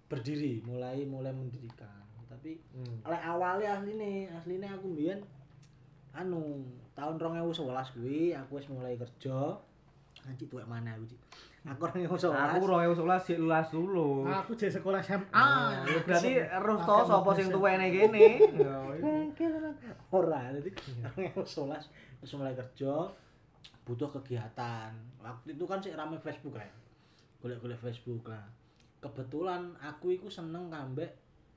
berdiri 0.08 0.64
mulai 0.64 1.04
mulai 1.04 1.36
mendirikan 1.36 2.03
tapi 2.34 2.58
Hmm. 2.70 2.96
oleh 3.02 3.20
awalnya 3.20 3.68
asline 3.74 4.26
asline 4.28 4.66
aku 4.66 4.86
mbiyen 4.88 5.22
anu 6.10 6.62
tahun 6.92 7.14
2011 7.16 7.54
kuwi 7.92 8.30
aku 8.30 8.50
wis 8.54 8.66
mulai 8.68 8.94
kerja 8.94 9.58
anjir 10.22 10.46
tuwek 10.46 10.64
mana 10.64 10.94
aku 10.94 11.06
aku 11.64 11.80
2011 11.96 12.54
Aku 12.54 12.64
2011 12.68 13.24
sik 13.24 13.38
lulas 13.38 13.68
dulu. 13.68 14.28
Aku 14.28 14.52
jadi 14.52 14.68
sekolah 14.70 15.00
SMA. 15.00 15.32
Ah, 15.32 15.80
ya 15.80 15.96
berarti 15.98 16.32
roh 16.60 16.76
to 16.76 16.96
sapa 17.02 17.30
sing 17.32 17.48
tuwene 17.48 17.88
kene. 17.94 18.26
Ya 18.52 18.76
iku. 18.92 19.48
ora 20.12 20.52
dadi 20.52 20.68
2011 21.16 21.88
wis 22.20 22.32
mulai 22.34 22.52
kerja 22.52 23.08
butuh 23.80 24.08
kegiatan 24.10 24.92
waktu 25.18 25.48
itu 25.50 25.64
kan 25.64 25.80
sih 25.80 25.92
rame 25.92 26.16
Facebook 26.16 26.52
kan 26.52 26.68
golek-golek 27.40 27.76
Facebook 27.76 28.24
lah 28.24 28.44
kebetulan 29.00 29.72
aku 29.78 30.12
iku 30.12 30.28
seneng 30.28 30.68
kambek 30.68 31.12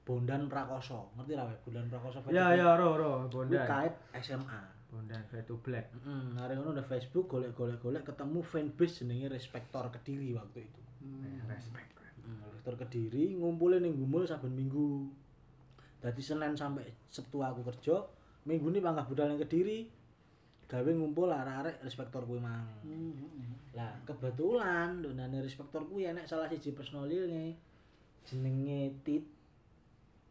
Bondan 0.07 0.47
Prakoso 0.47 1.11
ngerti 1.19 1.35
ra 1.35 1.43
Wek? 1.51 1.67
Bondan 1.67 1.91
Prakoso 1.91 2.23
Ya 2.31 2.55
ya 2.55 2.79
ro 2.79 2.95
ro 2.95 3.27
Kuwi 3.27 3.51
Bondan. 3.51 3.67
kait 3.67 3.93
SMA 4.23 4.61
Bondan 4.87 5.19
Fade 5.27 5.43
to 5.43 5.59
Black. 5.59 5.91
Heeh, 5.91 6.23
hari 6.39 6.55
ngono 6.55 6.71
udah 6.71 6.87
Facebook 6.87 7.27
golek-golek-golek 7.27 8.07
ketemu 8.07 8.39
fanbase 8.39 9.03
jenenge 9.03 9.27
Respektor 9.27 9.91
Kediri 9.91 10.31
waktu 10.31 10.63
itu. 10.63 10.81
Respect. 11.43 11.91
Hmm, 12.23 12.39
Respektor 12.47 12.87
Kediri 12.87 13.35
ngumpulin 13.35 13.83
ning 13.83 13.99
Gumul 13.99 14.23
saben 14.23 14.55
minggu. 14.55 15.11
Dadi 15.99 16.23
Senin 16.23 16.55
sampai 16.55 16.87
Sabtu 17.11 17.43
aku 17.43 17.67
kerja, 17.67 17.99
minggu 18.47 18.71
ini 18.71 18.79
panggah 18.79 19.03
budal 19.03 19.27
ning 19.27 19.43
Kediri. 19.43 19.91
Gawe 20.71 20.87
ngumpul 20.87 21.31
arek-arek 21.35 21.83
Respektor 21.83 22.23
kuwi 22.23 22.39
mang. 22.39 22.63
Lah, 23.75 23.91
kebetulan 24.07 25.03
donane 25.03 25.43
Respektor 25.43 25.83
kuwi 25.83 26.07
enek 26.07 26.23
salah 26.27 26.47
siji 26.47 26.71
personilnya 26.71 27.51
jenenge 28.23 29.03
Tit 29.03 29.36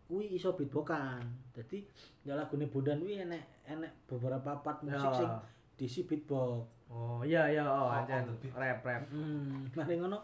kuwi 0.06 0.38
iso 0.38 0.54
beatboxan. 0.54 1.22
Dadi 1.52 1.82
ya 2.22 2.34
lagune 2.38 2.66
Bondan 2.70 3.02
kuwi 3.02 3.22
enek 3.22 3.66
enek 3.66 3.92
beberapa 4.06 4.62
part 4.62 4.82
musik 4.86 5.02
Ya. 5.02 5.18
sing 5.18 5.30
diisi 5.76 6.00
beatbox. 6.06 6.66
Oh 6.86 7.20
iya 7.26 7.50
iya 7.50 7.66
oh 7.66 7.90
anjan 7.90 8.30
rap 8.54 8.80
rap. 8.86 9.02
Hmm, 9.10 9.66
mari 9.74 9.98
ngono. 9.98 10.18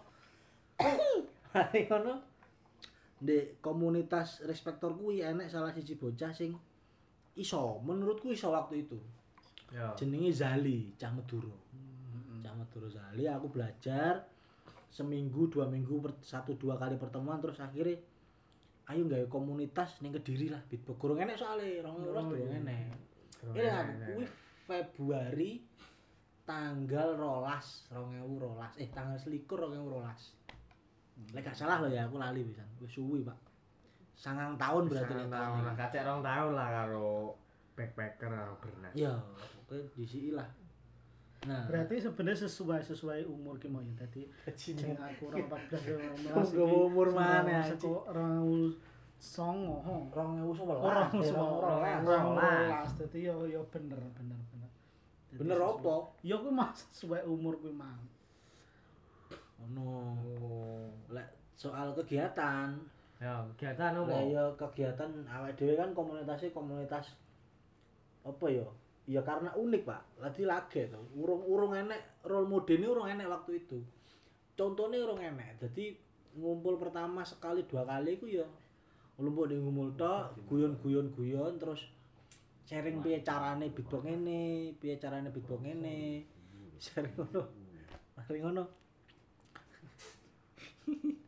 mari 1.54 1.80
ngono. 1.90 2.14
Di 3.22 3.58
komunitas 3.62 4.42
respektor 4.46 4.94
kuwi 4.94 5.22
enek 5.22 5.50
salah 5.50 5.70
siji 5.70 5.94
bocah 5.94 6.30
sing 6.30 6.54
iso, 7.34 7.78
menurutku 7.82 8.30
iso 8.30 8.50
waktu 8.50 8.86
itu. 8.86 8.98
Ya. 9.72 9.88
Jenenge 9.96 10.28
Zali, 10.30 10.92
cah 11.00 11.08
Madura. 11.08 11.48
Cah 12.44 12.54
Madura 12.54 12.88
Zali 12.92 13.24
aku 13.24 13.48
belajar 13.48 14.20
seminggu 14.92 15.48
dua 15.48 15.64
minggu 15.64 16.04
per- 16.04 16.20
satu 16.20 16.52
dua 16.60 16.76
kali 16.76 17.00
pertemuan 17.00 17.40
terus 17.40 17.56
akhirnya 17.56 17.96
ayo 18.92 19.08
gawe 19.08 19.26
komunitas 19.32 19.98
ning 20.04 20.12
kediri 20.12 20.52
lah 20.52 20.60
beatbox 20.68 20.96
kurang 21.00 21.18
enek 21.24 21.40
Oh, 21.40 22.12
rolas 22.12 22.24
durung 22.28 22.52
enek 22.52 22.92
enak. 23.42 24.06
kuwi 24.12 24.24
Februari 24.68 25.50
tanggal 26.46 27.18
rolas 27.18 27.88
rongewu 27.90 28.38
rolas. 28.38 28.72
Eh 28.78 28.92
tanggal 28.92 29.18
selikur 29.18 29.58
rongewu 29.58 29.98
rolas. 29.98 30.36
Lek 31.34 31.42
gak 31.42 31.56
salah 31.56 31.82
loh 31.82 31.90
ya 31.90 32.06
aku 32.06 32.20
lali 32.20 32.44
pisan. 32.46 32.68
Wis 32.78 32.92
suwi 32.94 33.24
pak. 33.26 33.36
Sangang 34.14 34.54
tahun 34.54 34.86
berarti 34.86 35.12
lek 35.18 35.30
tahun 35.32 35.74
kacek 35.74 36.02
rong 36.06 36.22
tahun 36.22 36.52
lah 36.54 36.68
karo 36.70 37.34
backpacker 37.72 38.28
karo 38.28 38.54
bernas. 38.60 38.92
ya 38.92 39.12
pokoknya 39.64 39.88
di 39.96 40.30
lah 40.36 40.48
nah 41.42 41.66
Berarti 41.66 41.98
sebenarnya 41.98 42.46
sesuai 42.46 42.80
sesuai 42.84 43.26
umur 43.26 43.56
ki 43.56 43.66
mau 43.66 43.78
ya. 43.78 43.90
Dadi 43.96 44.22
jeneng 44.52 44.94
aku 44.94 45.26
orang 45.26 45.46
14 45.48 45.82
ya 45.82 45.94
orang 45.98 46.14
Nggawa 46.46 46.78
umur 46.86 47.08
mana? 47.10 47.58
Seko 47.64 47.92
orang 48.06 48.46
songo 49.18 49.82
Orang 50.78 51.10
eh, 51.12 51.26
songo 51.26 51.56
rong- 51.58 51.82
orang 51.82 51.98
rong- 52.00 52.38
rolas. 52.38 52.88
Dadi 52.94 53.18
yo 53.22 53.36
yo 53.44 53.60
bener 53.68 53.98
bener 54.12 54.38
bener. 54.48 54.70
Bener 55.32 55.56
sesuai- 55.56 55.74
apa 55.74 55.94
Ya 56.22 56.36
kuwi 56.36 56.52
mas 56.52 56.78
sesuai 56.94 57.22
umur 57.24 57.54
kuwi 57.56 57.72
mang. 57.72 57.98
ono 59.60 60.14
lek 61.08 61.26
soal 61.54 61.90
kegiatan 61.92 62.74
Ya, 63.16 63.38
kegiatan 63.48 63.94
Lah 63.94 64.02
opo? 64.02 64.18
ya 64.26 64.44
kegiatan 64.56 65.06
awake 65.24 65.54
dhewe 65.54 65.74
kan 65.74 65.90
komunitasnya 65.92 66.50
komunitas 66.50 67.14
apa 68.20 68.46
ya? 68.48 68.66
Ya 69.10 69.20
karena 69.26 69.50
unik, 69.54 69.82
Pak. 69.82 70.02
Lagi 70.22 70.46
lagi 70.46 70.86
to. 70.86 71.00
Urung-urung 71.18 71.74
enek 71.74 72.22
role 72.26 72.46
model 72.46 72.82
urung 72.86 73.08
enek 73.10 73.26
waktu 73.26 73.62
itu. 73.66 73.82
Contohnya 74.54 75.02
urung 75.02 75.18
enek. 75.18 75.58
Jadi 75.58 75.96
ngumpul 76.38 76.78
pertama 76.80 77.26
sekali 77.26 77.68
dua 77.68 77.84
kali 77.84 78.16
ku 78.16 78.24
ya 78.24 78.46
ngumpul 79.20 79.44
di 79.44 79.60
ngumpul 79.60 79.92
tok, 80.00 80.32
guyon-guyon 80.48 81.12
guyon 81.12 81.60
terus 81.60 81.84
sharing 82.64 83.04
piye 83.04 83.20
carane 83.20 83.68
beatbox 83.68 84.00
ngene, 84.08 84.72
piye 84.80 84.96
carane 84.96 85.28
beatbox 85.28 85.60
ngene. 85.60 86.24
Sharing 86.80 87.14
ngono. 87.18 87.42
Mari 88.16 88.38
ngono. 88.40 88.64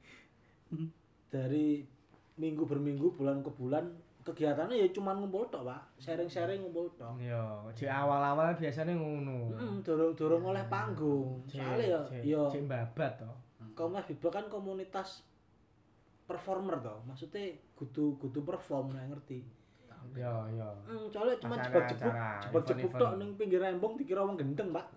dari 1.35 1.83
minggu 2.39 2.63
berminggu 2.63 3.19
bulan 3.19 3.43
ke 3.43 3.51
bulan 3.51 3.91
kegiatannya 4.25 4.75
ya 4.75 4.89
cuma 4.89 5.13
ngumpul 5.13 5.45
tok 5.47 5.63
pak 5.63 5.81
sharing-sharing 5.97 6.59
ngumpul 6.59 6.89
tok 6.95 7.13
Ya, 7.19 7.45
di 7.71 7.85
awal-awal 7.85 8.53
biasanya 8.55 8.93
ngono. 8.93 9.53
Hmm, 9.53 9.79
dorong 9.79 10.13
dorong 10.15 10.45
oleh 10.47 10.65
panggung 10.67 11.45
soalnya 11.47 12.01
ya 12.11 12.25
ya 12.25 12.41
cek 12.47 12.65
babat 12.65 13.13
to. 13.19 13.29
komunitas 13.73 14.09
beatbox 14.09 14.33
kan 14.33 14.47
komunitas 14.49 15.09
performer 16.25 16.81
toh 16.81 17.05
maksudnya 17.05 17.45
kudu 17.75 18.17
kudu 18.17 18.41
perform 18.43 18.93
ya 18.93 19.05
ngerti 19.07 19.45
Ya, 20.13 20.29
ya. 20.49 20.69
hmm, 20.85 21.09
soalnya 21.09 21.37
cuma 21.39 21.57
jebak-jebuk 21.59 22.13
event-event. 22.47 22.93
tok 22.95 23.13
ning 23.17 23.31
pinggir 23.35 23.57
rembong 23.59 23.97
dikira 23.97 24.21
wong 24.21 24.37
gendeng 24.37 24.69
pak 24.71 24.89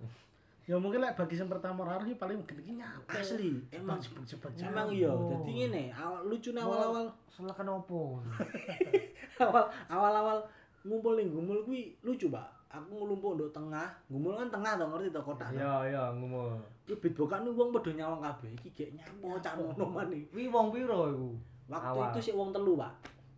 Ya 0.63 0.75
mungkin 0.75 0.99
lek 0.99 1.15
bagi 1.15 1.31
yang 1.33 1.47
pertama 1.47 1.79
ora 1.81 2.03
sih 2.03 2.11
paling 2.13 2.43
gede 2.43 2.59
ki 2.61 2.75
nyapa. 2.75 3.15
asli 3.15 3.55
emang 3.71 3.97
jebak-jebak. 3.97 4.51
emang 4.61 4.91
iya 4.91 5.07
jadi 5.09 5.51
ngene 5.53 5.83
awal 5.89 6.27
lucunya 6.27 6.59
awal-awal 6.59 7.05
Selakan 7.29 7.67
opo? 7.73 8.19
awal 9.39 9.65
awal 9.87 10.13
awal 10.15 10.37
ngumpul 10.81 11.13
nih 11.13 11.25
ngumpul 11.25 11.59
kuwi 11.63 11.93
lucu 11.99 12.27
pak 12.27 12.45
aku 12.67 12.91
ngelumpuk 12.93 13.35
nduk 13.35 13.51
tengah 13.51 13.87
ngumpul 14.07 14.33
kan 14.33 14.49
tengah 14.49 14.73
tau 14.75 14.87
ngerti 14.89 15.09
tau 15.09 15.23
kotak 15.23 15.49
Ya, 15.51 15.71
ya 15.85 16.03
ngomong. 16.11 16.59
Iki 16.83 16.95
beatboxan 16.97 17.43
nih 17.43 17.51
wong 17.51 17.69
padha 17.69 17.91
nyawang 17.93 18.21
kabeh 18.21 18.49
iki 18.53 18.69
gek 18.71 18.89
nyapo 18.93 19.35
cak 19.37 19.53
ngono 19.55 19.85
maneh 19.87 20.23
Wi 20.31 20.47
wong 20.47 20.67
piro 20.69 21.09
iku? 21.09 21.29
waktu 21.67 21.87
Awal. 21.93 22.07
itu 22.09 22.19
sih 22.21 22.33
wong 22.33 22.51
telu 22.51 22.75
pak 22.75 22.93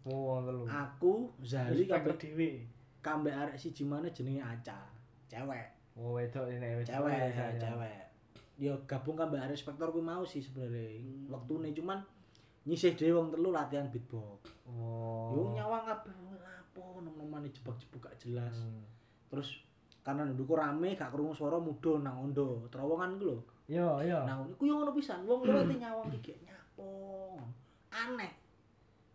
Oh, 0.05 0.33
wong 0.33 0.45
telu. 0.45 0.63
aku 0.65 1.13
Zali 1.41 1.83
kabeh 1.83 2.13
dhewe. 2.15 2.49
kambe 2.99 3.29
arek 3.29 3.55
siji 3.55 3.81
mana 3.81 4.05
jenenge 4.07 4.39
Aca 4.39 4.77
cewek 5.25 5.65
Oh, 5.95 6.13
wedok 6.15 6.45
ini 6.47 6.77
wedok. 6.77 6.89
cewek 6.89 7.11
ya, 7.11 7.27
ya. 7.27 7.47
cewek 7.59 7.97
yo 8.55 8.73
gabung 8.85 9.15
kambe 9.15 9.35
arek 9.35 9.55
spektor 9.55 9.87
kuwi 9.87 10.03
mau 10.03 10.21
sih 10.21 10.39
sebenarnya 10.39 10.99
wektune 11.25 11.71
cuman 11.71 11.97
nyisih 12.69 12.93
dhewe 12.93 13.17
wong 13.17 13.33
telu 13.33 13.49
latihan 13.49 13.89
beatbox. 13.89 14.53
Oh. 14.69 15.33
yo 15.33 15.41
nyawang 15.57 15.81
kabeh 15.89 16.13
lapo 16.37 17.01
nom-noman 17.01 17.49
jebak-jebuk 17.49 18.05
gak 18.05 18.17
jelas. 18.21 18.53
Hmm. 18.53 18.85
terus 19.29 19.65
karena 20.05 20.25
ndukku 20.29 20.53
rame 20.53 20.93
gak 20.93 21.09
krungu 21.09 21.33
swara 21.33 21.57
mudho 21.57 21.97
nang 21.97 22.29
ondo. 22.29 22.69
Terowongan 22.69 23.17
ku 23.17 23.25
lho. 23.25 23.37
Ya, 23.65 23.89
ya. 24.05 24.21
nah 24.25 24.45
iku 24.45 24.69
yo 24.69 24.77
ngono 24.77 24.93
pisan. 24.93 25.25
Wong 25.25 25.49
lewat 25.49 25.65
nyawang 25.65 26.13
iki 26.13 26.29
gek 26.29 26.37
nyapo 26.45 26.89
aneh. 27.89 28.31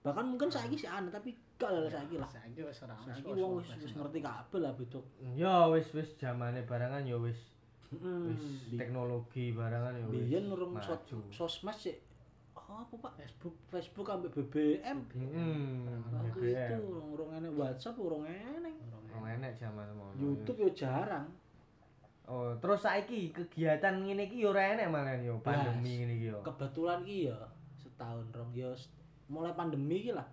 Bahkan 0.03 0.25
mungkin 0.35 0.51
saiki 0.51 0.75
sih 0.75 0.91
aneh 0.91 1.15
tapi 1.15 1.31
gak 1.55 1.71
lah 1.71 1.87
saiki 1.87 2.19
lah. 2.19 2.27
Saiki 2.27 2.59
wis 2.59 2.83
ora 2.83 2.99
ono 2.99 3.07
saiki 3.15 3.31
wong 3.39 3.53
wis 3.63 3.71
wis 3.79 3.95
ngerti 3.95 4.19
kabeh 4.19 4.59
lah 4.59 4.75
bedok 4.75 5.07
Ya 5.39 5.71
wis 5.71 5.95
wis 5.95 6.11
zamane 6.19 6.67
barangan 6.67 7.07
ya 7.07 7.19
wis 7.23 7.39
heeh 7.95 8.35
wis 8.35 8.75
teknologi 8.75 9.55
barangan 9.55 9.95
ya 9.95 10.07
wis. 10.11 10.27
biyen 10.27 10.51
urung 10.51 10.75
sosmed 11.31 11.79
sih 11.79 11.95
apa 12.67 12.95
pak 12.99 13.13
Facebook 13.15 13.55
Facebook 13.67 14.09
ambek 14.09 14.33
BBM 14.35 14.99
Hmm, 15.07 15.85
waktu 16.11 16.41
itu 16.49 16.55
BBM. 16.75 16.81
urung 16.83 17.09
urung 17.13 17.31
enek 17.33 17.53
WhatsApp 17.53 17.97
urung 17.97 18.25
enek 18.25 18.75
Wong 19.11 19.27
enek 19.31 19.53
zaman 19.55 19.85
semono. 19.85 20.13
YouTube 20.15 20.59
yo 20.61 20.71
jarang 20.73 21.29
Oh, 22.25 22.57
terus 22.57 22.81
saiki 22.81 23.31
kegiatan 23.31 24.01
ngene 24.01 24.25
iki 24.25 24.41
ya 24.41 24.49
ora 24.49 24.73
enek 24.73 24.89
malah 24.89 25.13
yo 25.15 25.37
pandemi 25.39 26.01
ngene 26.01 26.15
iki 26.15 26.27
yo. 26.27 26.41
kebetulan 26.41 27.05
ki 27.05 27.29
ya 27.29 27.37
setahun 27.77 28.25
rong 28.31 28.49
s- 28.73 28.89
mulai 29.27 29.53
pandemi 29.53 30.01
ki 30.01 30.13
lah 30.13 30.25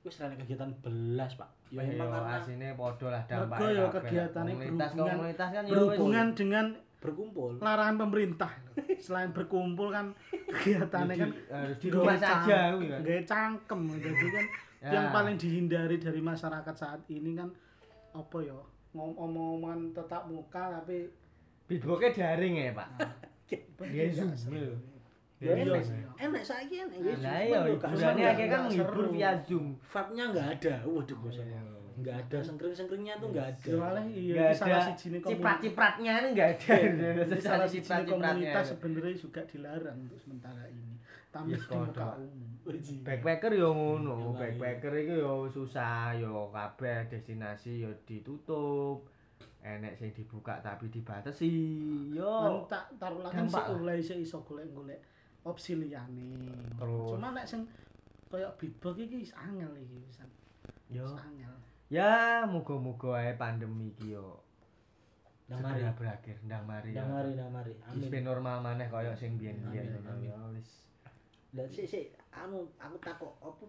wis 0.00 0.18
ra 0.18 0.26
enek 0.26 0.42
kegiatan 0.42 0.74
belas 0.76 1.32
pak 1.34 1.46
ya 1.70 1.86
emang 1.86 2.10
karena 2.10 2.30
asine 2.36 2.68
padha 2.74 3.06
lah 3.08 3.22
dampak. 3.24 3.56
Mergo 3.56 3.70
ya 3.70 3.86
kegiatane 3.88 4.50
komunitas 4.50 4.90
berhubungan- 4.90 5.16
komunitas 5.16 5.48
kan 5.48 5.62
berhubungan 5.64 6.26
dengan 6.34 6.66
berkumpul 7.00 7.56
larangan 7.58 7.96
pemerintah. 7.98 8.52
Selain 9.00 9.32
berkumpul 9.32 9.88
kan 9.88 10.12
kegiatannya 10.30 11.14
kan 11.16 11.30
di 11.80 11.88
rumah 11.88 12.14
saja 12.14 12.76
kuwi 12.76 12.86
kan. 12.88 13.00
Gaya 13.00 13.22
cangkem 13.24 13.80
jadi 13.98 14.28
kan 14.30 14.46
Ya. 14.80 14.96
yang 14.96 15.12
paling 15.12 15.36
dihindari 15.36 16.00
dari 16.00 16.24
masyarakat 16.24 16.72
saat 16.72 17.04
ini 17.12 17.36
kan 17.36 17.52
apa 18.16 18.40
ya 18.40 18.56
ngom 18.96 19.12
omongan 19.12 19.92
tetap 19.92 20.24
muka 20.24 20.72
tapi 20.72 21.04
Beatbox 21.68 22.16
daring 22.16 22.56
ya, 22.56 22.72
Pak. 22.72 22.88
Iya, 23.84 24.08
Zoom, 24.08 24.32
seru. 24.32 24.56
lho. 24.56 24.74
Ya 25.40 25.50
Iya 25.50 25.64
enek 25.64 25.82
sih. 25.82 26.00
enek 26.18 26.42
saiki 26.42 26.76
enek 26.78 26.98
wis 27.00 27.18
Lah 27.18 27.40
iya 27.40 27.58
gak 27.58 27.68
hiburannya 27.88 28.24
akhirnya 28.26 28.52
kan 28.54 28.62
seru. 28.68 29.02
via 29.10 29.30
Zoom. 29.40 29.66
vibe-nya 29.82 30.24
enggak 30.28 30.48
ada 30.54 30.74
waduh 30.84 31.16
bos 31.18 31.34
Iya. 31.34 31.60
enggak 31.96 32.16
ada 32.18 32.38
sengkring-sengkringnya 32.38 33.14
tuh 33.16 33.28
enggak 33.28 33.48
ada 33.50 33.66
Soalnya 33.66 34.02
iya 34.06 34.44
salah 34.52 34.82
siji 34.86 35.06
ciprat-cipratnya 35.18 36.12
ini 36.14 36.28
enggak 36.30 36.48
ada. 36.54 36.74
Salah 37.42 37.64
siji 37.66 37.88
komunitas 38.06 38.64
sebenarnya 38.70 39.14
juga 39.14 39.40
dilarang 39.44 39.96
untuk 39.98 40.16
sementara 40.18 40.64
ini. 40.66 40.96
Tampil 41.30 41.54
Yes, 41.54 41.64
di 41.64 41.76
muka 41.78 42.08
umum. 42.16 42.50
Backpacker 43.00 43.52
yo 43.54 43.70
ngono, 43.70 44.34
backpacker 44.34 44.92
iku 44.98 45.14
yo 45.16 45.32
susah 45.46 46.10
yo 46.12 46.50
kabeh 46.50 47.06
destinasi 47.06 47.80
yo 47.80 47.90
ditutup. 48.02 49.06
Enek 49.60 49.94
sing 49.94 50.10
dibuka 50.10 50.58
tapi 50.58 50.88
dibatasi. 50.88 51.52
Yo. 52.10 52.64
tak 52.66 52.88
taruh 52.96 53.22
kan 53.22 53.44
sik 53.44 53.66
oleh 53.70 53.94
iso 54.00 54.40
golek-golek 54.40 55.00
opsi 55.42 55.72
liyane. 55.74 56.36
Terus. 56.76 57.16
Cuma 57.16 57.32
nek 57.32 57.46
sing 57.46 57.64
kaya 58.30 58.48
beatbox 58.54 58.94
iki 59.00 59.16
wis 59.20 59.32
angel 59.34 59.72
iki 59.74 59.96
pisan. 60.04 60.28
Yo. 60.88 61.04
Wis 61.04 61.16
angel. 61.18 61.54
Ya, 61.90 62.46
muga-muga 62.46 63.18
ae 63.18 63.34
pandemi 63.34 63.90
iki 63.90 64.14
yo 64.14 64.38
Ndang 65.50 65.66
mari 65.66 65.82
segera 65.82 65.92
berakhir, 65.98 66.36
ndang 66.46 66.62
mari. 66.62 66.90
ndang 66.94 67.08
yo. 67.10 67.14
mari 67.18 67.30
ndang 67.34 67.50
mari 67.50 67.72
Wis 67.74 67.82
amin 67.90 68.10
ben 68.14 68.22
normal 68.22 68.56
maneh 68.62 68.86
kaya 68.86 69.10
sing 69.18 69.34
biyen-biyen 69.34 69.98
ngono 69.98 70.12
yo 70.22 70.36
wis. 70.54 70.86
Lah 71.58 71.66
sik 71.66 71.86
sik 71.90 72.06
anu 72.30 72.70
aku 72.78 72.96
takok 73.02 73.34
apa 73.42 73.66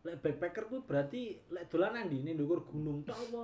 lek 0.00 0.16
backpacker 0.24 0.64
kuwi 0.72 0.80
berarti 0.88 1.36
lek 1.52 1.68
dolan 1.68 1.92
nang 1.92 2.08
ndi 2.08 2.24
ning 2.24 2.40
ndukur 2.40 2.64
gunung 2.64 3.04
tok 3.04 3.20
apa 3.20 3.42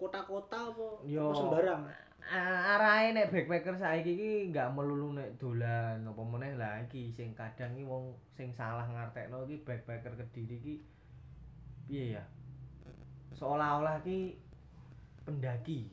kota-kota 0.00 0.72
apa 0.72 0.88
Yo. 1.04 1.28
apa 1.28 1.36
sembarang 1.36 1.80
A- 2.24 2.78
arahe 2.78 3.12
nek 3.12 3.28
backpacker 3.28 3.76
saiki 3.76 4.16
iki 4.16 4.32
enggak 4.48 4.72
melulu 4.72 5.12
nek 5.12 5.36
dolan 5.36 6.04
apa 6.04 6.22
meneh 6.24 6.52
lah 6.56 6.80
iki. 6.84 7.12
Sing 7.12 7.36
kadang 7.36 7.76
iki 7.76 7.84
wong 7.84 8.16
sing 8.32 8.52
salah 8.56 8.88
ngartekno 8.88 9.44
iki 9.44 9.60
backpacker 9.60 10.16
Kediri 10.16 10.56
iki 10.60 10.74
piye 11.84 12.16
ya? 12.16 12.24
Seolah-olah 13.36 14.00
iki 14.00 14.40
pendaki. 15.28 15.92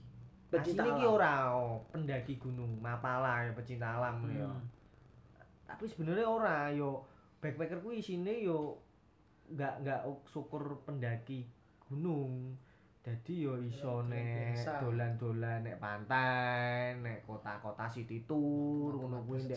Pecinta 0.51 0.83
Asline 0.83 0.99
iki 0.99 1.05
ora 1.07 1.33
oh, 1.55 1.83
pendaki 1.91 2.35
gunung 2.35 2.79
Mapala 2.83 3.47
ya 3.47 3.51
pecinta 3.55 3.95
alam 3.95 4.19
ya. 4.27 4.43
Hmm. 4.43 4.67
tapi 5.71 5.87
sebenarnya 5.87 6.27
ora 6.27 6.67
yo 6.75 7.07
backpacker 7.39 7.79
kuwi 7.79 8.03
isine 8.03 8.43
yo 8.43 8.75
enggak 9.47 9.79
enggak 9.79 10.01
syukur 10.27 10.83
pendaki 10.83 11.47
gunung 11.87 12.59
Dadi 13.01 13.41
yo 13.41 13.57
iso 13.57 14.05
nek 14.05 14.61
dolan-dolan 14.77 15.65
nek 15.65 15.81
pantai, 15.81 16.93
nek 17.01 17.25
kota-kota 17.25 17.89
city 17.89 18.21
tour 18.29 18.93
ngono 18.93 19.25
kuwi 19.25 19.49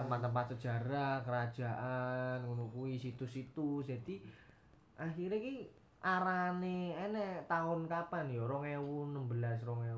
tempat-tempat 0.00 0.56
sejarah, 0.56 1.20
kerajaan, 1.20 2.40
ngono 2.48 2.72
kuwi 2.72 2.96
situs-situs. 2.96 3.92
Jadi 3.92 4.24
akhirnya 4.96 5.36
ki 5.36 5.68
arane 6.00 6.96
enek 6.96 7.44
tahun 7.44 7.84
kapan 7.84 8.32
ya 8.32 8.48
2016, 8.48 9.68
2000, 9.68 9.92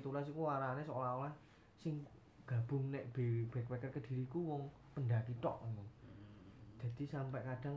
2017 0.00 0.32
iku 0.32 0.48
arane 0.48 0.80
seolah-olah 0.80 1.36
sing 1.76 2.00
gabung 2.48 2.88
nek 2.88 3.12
backpacker 3.52 3.92
kediriku 3.92 4.56
wong 4.56 4.62
pendaki 4.96 5.36
tok 5.36 5.60
ngono. 5.68 5.84
Jadi 6.80 7.04
sampai 7.04 7.44
kadang 7.44 7.76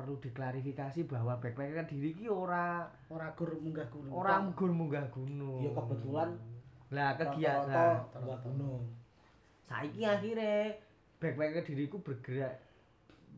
perlu 0.00 0.16
diklarifikasi 0.16 1.04
bahwa 1.04 1.36
backpacker 1.36 1.84
kediri 1.84 2.16
ki 2.16 2.26
ora 2.32 2.88
ora 3.12 3.28
gur 3.36 3.52
munggah 3.60 3.84
gunung. 3.92 4.12
ora 4.16 4.40
gur 4.56 4.72
munggah 4.72 5.04
gunung. 5.12 5.60
Ya 5.60 5.70
kebetulan 5.76 6.30
lah 6.88 7.10
kegiatan. 7.20 7.94
munggah 8.16 8.40
gunung. 8.40 8.82
saiki 9.68 10.02
akhirnya 10.08 10.72
backpacker 11.20 11.62
diriku 11.68 12.00
bergerak. 12.00 12.56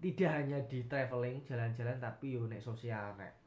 Tidak 0.03 0.31
hanya 0.31 0.59
di 0.67 0.83
traveling 0.87 1.43
jalan-jalan 1.47 1.99
tapi 1.99 2.39
yo 2.39 2.47
nek 2.47 2.63
sosial 2.63 3.15
nek 3.19 3.43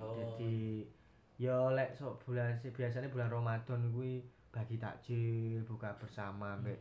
Oh. 0.00 0.16
jadi 0.16 0.88
yo 1.36 1.76
lek 1.76 1.92
so, 1.92 2.16
bulan 2.24 2.56
biasanya 2.64 3.12
bulan 3.12 3.28
Ramadan 3.28 3.92
kuwi 3.92 4.24
bagi 4.48 4.80
takjil 4.80 5.60
buka 5.68 5.92
bersama 6.00 6.56
mbek 6.56 6.80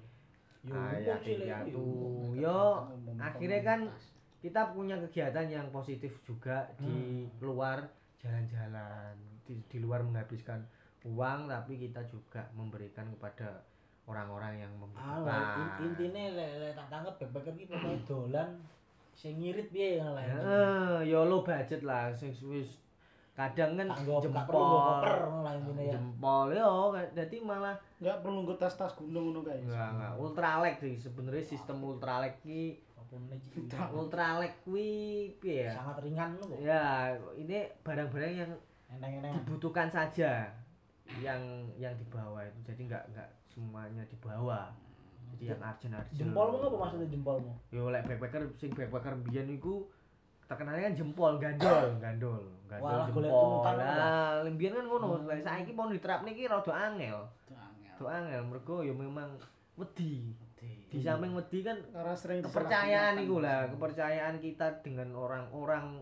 Yo, 0.63 0.75
ayah 0.75 1.19
piatu. 1.19 1.91
yo 2.35 2.87
akhirnya 3.19 3.59
kan 3.63 3.79
kita 4.39 4.71
punya 4.71 4.95
kegiatan 5.07 5.47
yang 5.51 5.67
positif 5.69 6.15
juga 6.23 6.63
di 6.79 7.27
luar 7.43 7.83
jalan-jalan 8.23 9.15
di, 9.43 9.59
di 9.67 9.77
luar 9.83 10.03
menghabiskan 10.03 10.63
uang 11.07 11.47
tapi 11.47 11.79
kita 11.79 12.03
juga 12.07 12.43
memberikan 12.55 13.07
kepada 13.15 13.63
orang-orang 14.09 14.65
yang 14.65 14.71
membutuhkan. 14.79 15.79
In- 15.79 15.93
intine 15.93 16.33
lek 16.35 16.51
lek 16.59 16.71
tak 16.75 16.87
tangkep 16.91 17.15
backpacker 17.19 17.53
ki 17.55 17.65
pokoke 17.69 17.99
dolan 18.09 18.49
sing 19.13 19.37
ngirit 19.37 19.67
piye 19.69 19.99
ngono 19.99 20.17
lah. 20.17 20.23
Heeh, 20.23 20.97
ya 21.11 21.19
lo 21.23 21.43
budget 21.43 21.81
lah 21.83 22.09
sing 22.15 22.31
wis 22.47 22.79
kadang 23.37 23.79
kan 23.79 23.87
jempol 23.95 24.59
nggo 24.59 24.79
koper 24.83 25.15
ngono 25.31 25.39
lah 25.47 25.53
intine 25.55 25.83
ya. 25.87 25.93
jempol 25.95 26.47
yo 26.51 26.91
jadi 27.15 27.35
malah 27.39 27.75
nggak 28.03 28.17
perlu 28.19 28.43
nggo 28.43 28.55
tas-tas 28.59 28.91
gunung 28.99 29.31
ngono 29.31 29.47
kae. 29.47 29.63
Enggak 29.63 29.89
enggak 29.95 30.13
ultralek 30.19 30.75
sih 30.83 30.95
sebenarnya 30.99 31.43
sistem 31.45 31.77
ultralek 31.79 32.43
ki 32.43 32.75
Meneh 33.11 33.39
Ci? 33.43 33.65
ultralek 33.91 34.53
kuwi 34.61 34.89
piye 35.37 35.65
ya? 35.65 35.73
Sangat 35.75 35.97
ringan 36.01 36.29
lho 36.35 36.45
kok. 36.45 36.57
ya 36.59 36.83
ini 37.33 37.57
barang-barang 37.81 38.33
yang 38.35 38.51
Enteng-enteng. 38.87 39.33
dibutuhkan 39.39 39.87
saja. 39.87 40.49
Yang 41.17 41.41
yang 41.75 41.93
dibawa 41.95 42.41
itu. 42.43 42.59
Jadi 42.63 42.81
enggak 42.85 43.03
enggak 43.07 43.29
semuanya 43.47 44.05
dibawa. 44.05 44.69
Jadi 45.29 45.43
yang 45.47 45.59
arjen 45.59 45.91
arjen 45.91 46.17
Jempolmu 46.19 46.57
apa 46.59 46.77
maksudnya 46.79 47.07
jempolmu? 47.07 47.53
yo 47.69 47.89
lek 47.89 48.01
backpacker 48.03 48.49
sing 48.55 48.69
backpacker 48.71 49.13
biyen 49.19 49.45
iku 49.47 49.85
terkenalnya 50.43 50.89
kan 50.89 50.95
jempol 50.95 51.37
gandol 51.37 51.85
gandol 52.03 52.41
gandol 52.65 52.81
Walah, 52.81 53.05
jempol. 53.05 53.61
lah 53.73 54.41
lembian 54.41 54.73
kan 54.73 54.85
ngono 54.85 55.05
lek 55.23 55.41
saiki 55.41 55.71
mau 55.71 55.85
diterapne 55.87 56.29
iki 56.29 56.45
rada 56.45 56.73
angel. 56.73 57.17
Rada 57.93 58.05
angel. 58.11 58.41
Mergo 58.43 58.81
yo 58.81 58.93
memang 58.93 59.37
wedi 59.75 60.33
di 60.89 60.97
samping 60.99 61.31
wedi 61.31 61.59
kan 61.61 61.77
kepercayaan 62.43 63.13
iku 63.19 63.35
lah 63.39 63.59
kepercayaan 63.69 64.35
kita 64.37 64.67
dengan 64.79 65.09
orang-orang 65.13 66.01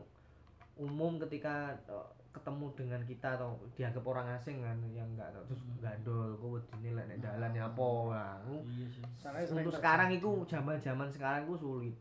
umum 0.75 1.19
ketika 1.19 1.55
eh, 1.85 2.07
ketemu 2.29 2.69
dengan 2.71 3.01
kita 3.01 3.33
atau 3.33 3.57
dianggap 3.73 4.05
orang 4.05 4.27
asing 4.31 4.61
kan 4.61 4.77
yang 4.87 5.09
enggak 5.09 5.27
tahu 5.31 5.43
terus 5.47 5.61
gandol 5.77 6.29
kok 6.33 6.49
wedine 6.53 6.89
lek 6.93 7.05
nek 7.07 7.19
dalan 7.19 7.51
ya 7.51 7.65
apa 7.65 7.87
lah 8.07 8.33
Ku- 8.39 8.61
Iya 8.63 8.85
sih. 8.87 9.03
Sering 9.17 9.57
untuk 9.59 9.73
sekarang 9.73 10.09
itu 10.11 10.29
zaman-zaman 10.45 11.07
sekarang 11.09 11.41
itu 11.43 11.55
sulit. 11.57 11.95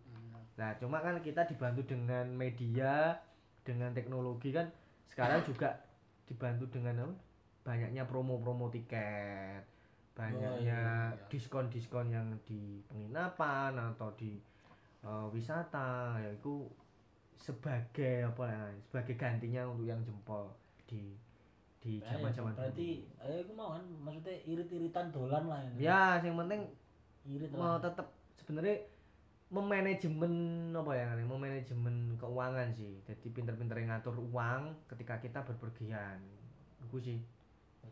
Nah, 0.54 0.70
cuma 0.74 1.00
kan 1.00 1.16
kita 1.20 1.44
dibantu 1.44 1.84
dengan 1.84 2.24
media, 2.30 3.16
dengan 3.60 3.92
teknologi 3.92 4.52
kan 4.52 4.68
sekarang 5.06 5.40
juga 5.42 5.68
dibantu 6.24 6.64
dengan 6.66 6.94
apa? 7.02 7.14
Banyaknya 7.62 8.04
promo-promo 8.04 8.68
tiket, 8.68 9.64
banyaknya 10.16 10.58
iya, 10.64 11.12
iya. 11.12 11.28
diskon-diskon 11.28 12.08
yang 12.08 12.26
di 12.48 12.80
penginapan 12.88 13.76
atau 13.76 14.08
di 14.16 14.40
eh, 15.04 15.26
wisata, 15.28 16.16
ya 16.16 16.30
itu 16.32 16.64
sebagai 17.36 18.24
apa 18.24 18.44
ya? 18.48 18.64
Sebagai 18.88 19.14
gantinya 19.20 19.68
untuk 19.68 19.84
yang 19.84 20.00
jempol 20.00 20.48
di 20.88 21.12
di 21.86 22.02
ya, 22.02 22.18
zaman-zaman 22.18 22.50
berarti 22.58 23.06
ayo 23.22 23.46
aku 23.46 23.52
mau 23.54 23.78
kan 23.78 23.84
maksudnya 24.02 24.34
irit-iritan 24.48 25.06
dolan 25.12 25.44
lah. 25.46 25.60
Ya, 25.76 26.18
yang 26.24 26.34
penting 26.40 26.66
irit 27.28 27.52
mau 27.52 27.76
lah. 27.76 27.84
tetap 27.84 28.10
sebenarnya 28.40 28.88
memanajemen 29.46 30.34
apa 30.74 30.92
ya 30.98 31.14
memanajemen 31.22 32.18
keuangan 32.18 32.66
sih 32.74 32.98
jadi 33.06 33.26
pinter-pinter 33.30 33.78
ngatur 33.78 34.18
uang 34.18 34.74
ketika 34.90 35.22
kita 35.22 35.38
berpergian 35.46 36.18
itu 36.82 36.98
sih 36.98 37.18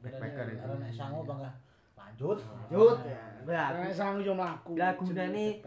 backpacker 0.02 0.58
itu. 0.58 0.66
Sangu 0.90 1.22
bangga 1.22 1.54
lanjut. 1.94 2.38
lanjut 2.38 2.96
ya 3.06 3.22
lah 3.44 3.90
sang 3.90 4.18
yo 4.18 4.32
mlaku 4.32 4.74
Lah, 4.74 4.94
gunane- 4.94 5.60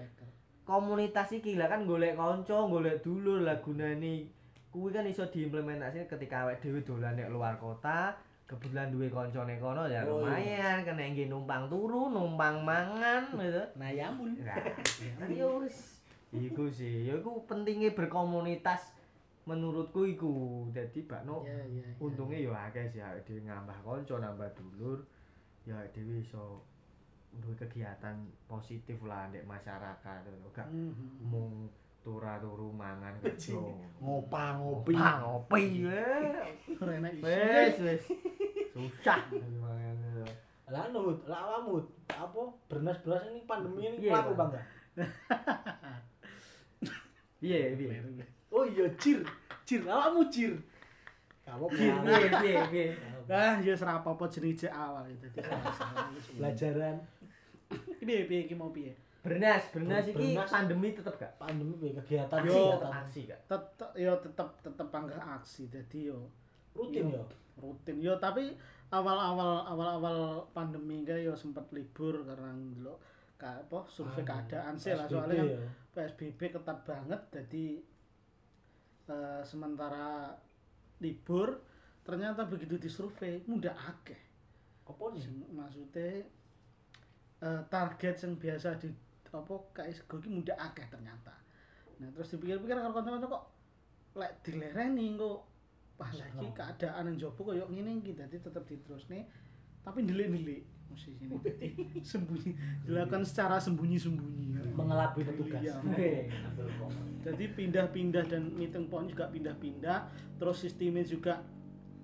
komunitas 0.63 1.31
iki 1.31 1.55
lah 1.55 1.67
kan 1.67 1.83
golek 1.83 2.13
kanca 2.13 2.57
golek 2.65 2.99
dulur 2.99 3.39
lah 3.41 3.55
gunane 3.59 4.27
kuwi 4.67 4.91
kan 4.91 5.05
iso 5.05 5.23
diimplementasikan 5.25 6.05
ketika 6.07 6.43
awake 6.43 6.59
dhewe 6.59 6.81
dolan 6.81 7.15
nek 7.15 7.31
luar 7.31 7.55
kota 7.55 8.11
kebetulan 8.43 8.91
duwe 8.91 9.07
kancane 9.07 9.55
kono 9.57 9.85
ya 9.85 10.03
Oh, 10.03 10.23
iya. 10.23 10.27
lumayan 10.27 10.77
kena 10.81 11.03
nggih 11.05 11.27
numpang 11.27 11.67
turu 11.67 12.07
numpang 12.09 12.59
mangan 12.61 13.31
gitu 13.33 13.63
Nah, 13.75 13.89
ya 13.89 14.07
ampun. 14.07 14.35
Nah, 14.39 14.55
ya 15.27 15.47
wis. 15.59 15.99
Iku 16.27 16.67
sih, 16.67 17.07
ya 17.07 17.15
iku 17.15 17.43
pentingnya 17.43 17.91
berkomunitas 17.91 18.91
menurutku 19.43 20.03
iku. 20.03 20.63
Jadi 20.71 21.03
bakno 21.03 21.43
Iya, 21.43 21.59
iya, 21.65 21.83
iya. 21.83 21.95
untungnya 21.97 22.39
ya 22.41 22.51
akeh 22.67 22.83
sih 22.85 22.99
awake 22.99 23.23
dhewe 23.25 23.43
nambah 23.43 23.75
kanca, 23.79 24.15
nambah 24.17 24.47
dulur. 24.53 24.99
Ya 25.67 25.75
dhewe 25.91 26.23
iso 26.23 26.63
duwe 27.35 27.51
kegiatan 27.59 28.15
positif 28.47 29.03
lah 29.03 29.27
ndek 29.27 29.43
masyarakat 29.43 30.23
ngono. 30.23 30.47
Gak 30.55 30.71
Mhm. 30.71 31.27
mung 31.27 31.67
turu 31.99 32.71
mangan 32.71 33.19
kerja. 33.19 33.59
Ngopang 33.99 34.63
ngopi. 34.63 34.95
Ngopi 34.95 35.63
ngopi. 35.83 37.19
Wes 37.19 37.75
wes. 37.83 38.03
Susah. 38.71 39.19
Lah 40.67 40.87
nut, 40.91 41.19
lah 41.27 41.39
awakmu 41.47 41.79
apa 42.11 42.41
bernas-bernas 42.67 43.27
ini 43.31 43.43
pandemi 43.43 43.87
ini 43.87 44.07
Iya, 44.07 44.19
laku 44.19 44.35
Bang. 44.35 44.51
bangga. 44.51 44.61
Piye 47.39 47.75
piye? 47.77 47.99
Oh 48.51 48.65
iya 48.65 48.87
cir, 48.97 49.19
cir 49.63 49.81
awakmu 49.87 50.27
cir. 50.27 50.55
Kamu 51.47 51.71
Piye 51.71 51.91
piye 52.41 52.55
piye? 52.71 52.85
Ah, 53.27 53.59
ya 53.59 53.75
ora 53.75 53.99
apa-apa 53.99 54.25
jenenge 54.31 54.67
awal 54.71 55.03
ya 55.07 55.15
dadi 55.19 55.39
salah-salah. 55.43 56.07
Pelajaran 56.39 56.95
Piye 57.99 58.23
piye 58.23 58.47
iki 58.47 58.55
mau 58.55 58.71
piye? 58.71 58.95
Bernas, 59.19 59.67
bernas 59.75 60.07
iki 60.07 60.39
pandemi 60.39 60.95
tetep 60.95 61.19
gak? 61.19 61.35
pandemi 61.35 61.75
piye 61.75 61.91
kegiatan 61.99 62.39
Aksi, 62.39 62.47
Yo. 62.47 62.63
tetep 62.71 62.91
aksi 62.95 63.19
gak? 63.27 63.39
Tetep 63.51 63.89
yo 63.99 64.11
tetep 64.23 64.47
tetep 64.63 64.87
panggah 64.87 65.19
aksi. 65.35 65.67
Dadi 65.67 66.07
yo 66.07 66.31
rutin 66.71 67.11
ya. 67.11 67.23
rutin 67.59 67.97
yo 67.99 68.15
tapi 68.21 68.55
awal-awal 68.87 69.67
awal-awal 69.67 70.47
pandemi 70.55 71.03
kae 71.03 71.27
yo 71.27 71.35
sempet 71.35 71.67
libur 71.75 72.23
karena 72.23 72.55
ndelok 72.55 72.95
ka 73.35 73.59
apa 73.67 73.83
survei 73.91 74.23
Anu, 74.23 74.29
keadaan 74.31 74.73
sih 74.79 74.95
lah 74.95 75.05
PSBB 75.05 75.13
soalnya 75.13 75.43
kan. 75.43 75.69
PSBB 75.93 76.39
ketat 76.55 76.79
banget 76.87 77.21
jadi 77.33 77.65
eh, 79.11 79.41
sementara 79.43 80.31
libur 81.03 81.59
ternyata 82.07 82.47
begitu 82.47 82.79
disurvei 82.79 83.43
mudah 83.51 83.75
akeh 83.75 84.21
Apa 84.87 85.11
nih? 85.11 85.27
Maksudnya 85.51 86.23
eh, 87.43 87.61
target 87.67 88.15
yang 88.23 88.39
biasa 88.39 88.79
di 88.79 88.87
apa 89.27 89.55
sego 89.91 90.17
ki 90.23 90.29
mudah 90.31 90.55
akeh 90.55 90.87
ternyata 90.87 91.35
nah 91.97 92.07
terus 92.13 92.29
dipikir-pikir 92.31 92.77
karo 92.77 92.93
kanca-kanca 92.93 93.27
kok 93.27 93.43
lek 94.17 94.31
dilereni 94.45 95.17
kok 95.17 95.39
wah 95.97 96.11
lagi 96.13 96.47
keadaan 96.53 97.03
yang 97.11 97.17
jopo 97.17 97.51
koyo 97.51 97.65
ngene 97.67 98.01
iki 98.01 98.13
dadi 98.13 98.37
tetep 98.37 98.63
diterusne 98.69 99.25
tapi 99.81 100.05
mesti 100.87 101.09
sini 101.19 101.35
dadi 101.41 101.67
sembunyi 102.05 102.51
dilakukan 102.85 103.23
secara 103.25 103.59
sembunyi-sembunyi 103.59 104.45
Mengelabui 104.77 105.25
petugas. 105.25 105.57
Iya. 105.57 105.81
Hei. 105.97 106.29
jadi 107.25 107.45
pindah-pindah 107.49 108.23
dan 108.29 108.53
meeting 108.53 108.85
point 108.87 109.09
juga 109.09 109.25
pindah-pindah 109.33 110.05
terus 110.37 110.61
sistemnya 110.61 111.01
juga 111.01 111.41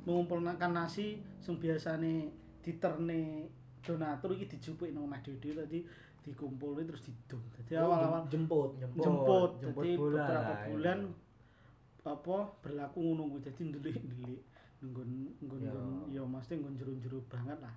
mengumpulkan 0.04 0.72
nasi 0.72 1.18
yang 1.44 1.56
biasanya 1.58 2.28
diterne 2.64 3.48
donatur 3.84 4.32
iki 4.36 4.48
dijupuk 4.56 4.88
nang 4.92 5.08
omah 5.08 5.20
dhewe 5.20 5.52
tadi 5.56 5.80
dikumpulin 6.24 6.88
terus 6.88 7.04
didum 7.04 7.44
jadi 7.60 7.84
Oh, 7.84 7.92
awal-awal 7.92 8.24
jemput. 8.32 8.80
jemput, 8.80 9.04
jemput 9.04 9.52
jadi 9.60 9.90
bola 10.00 10.16
beberapa 10.24 10.54
iya. 10.56 10.66
bulan 10.72 11.00
apa 12.04 12.38
berlaku 12.64 12.98
ngono 13.00 13.24
kuwi 13.32 13.42
dadi 13.44 13.62
ndelik-ndelik 13.64 14.42
nggon 14.84 15.10
nggon 15.44 15.60
Ya. 15.64 15.72
nggon 15.72 15.88
ya 16.12 16.24
mesti 16.24 16.54
nggon 16.60 16.76
jero-jero 16.76 17.20
banget 17.28 17.60
lah 17.60 17.76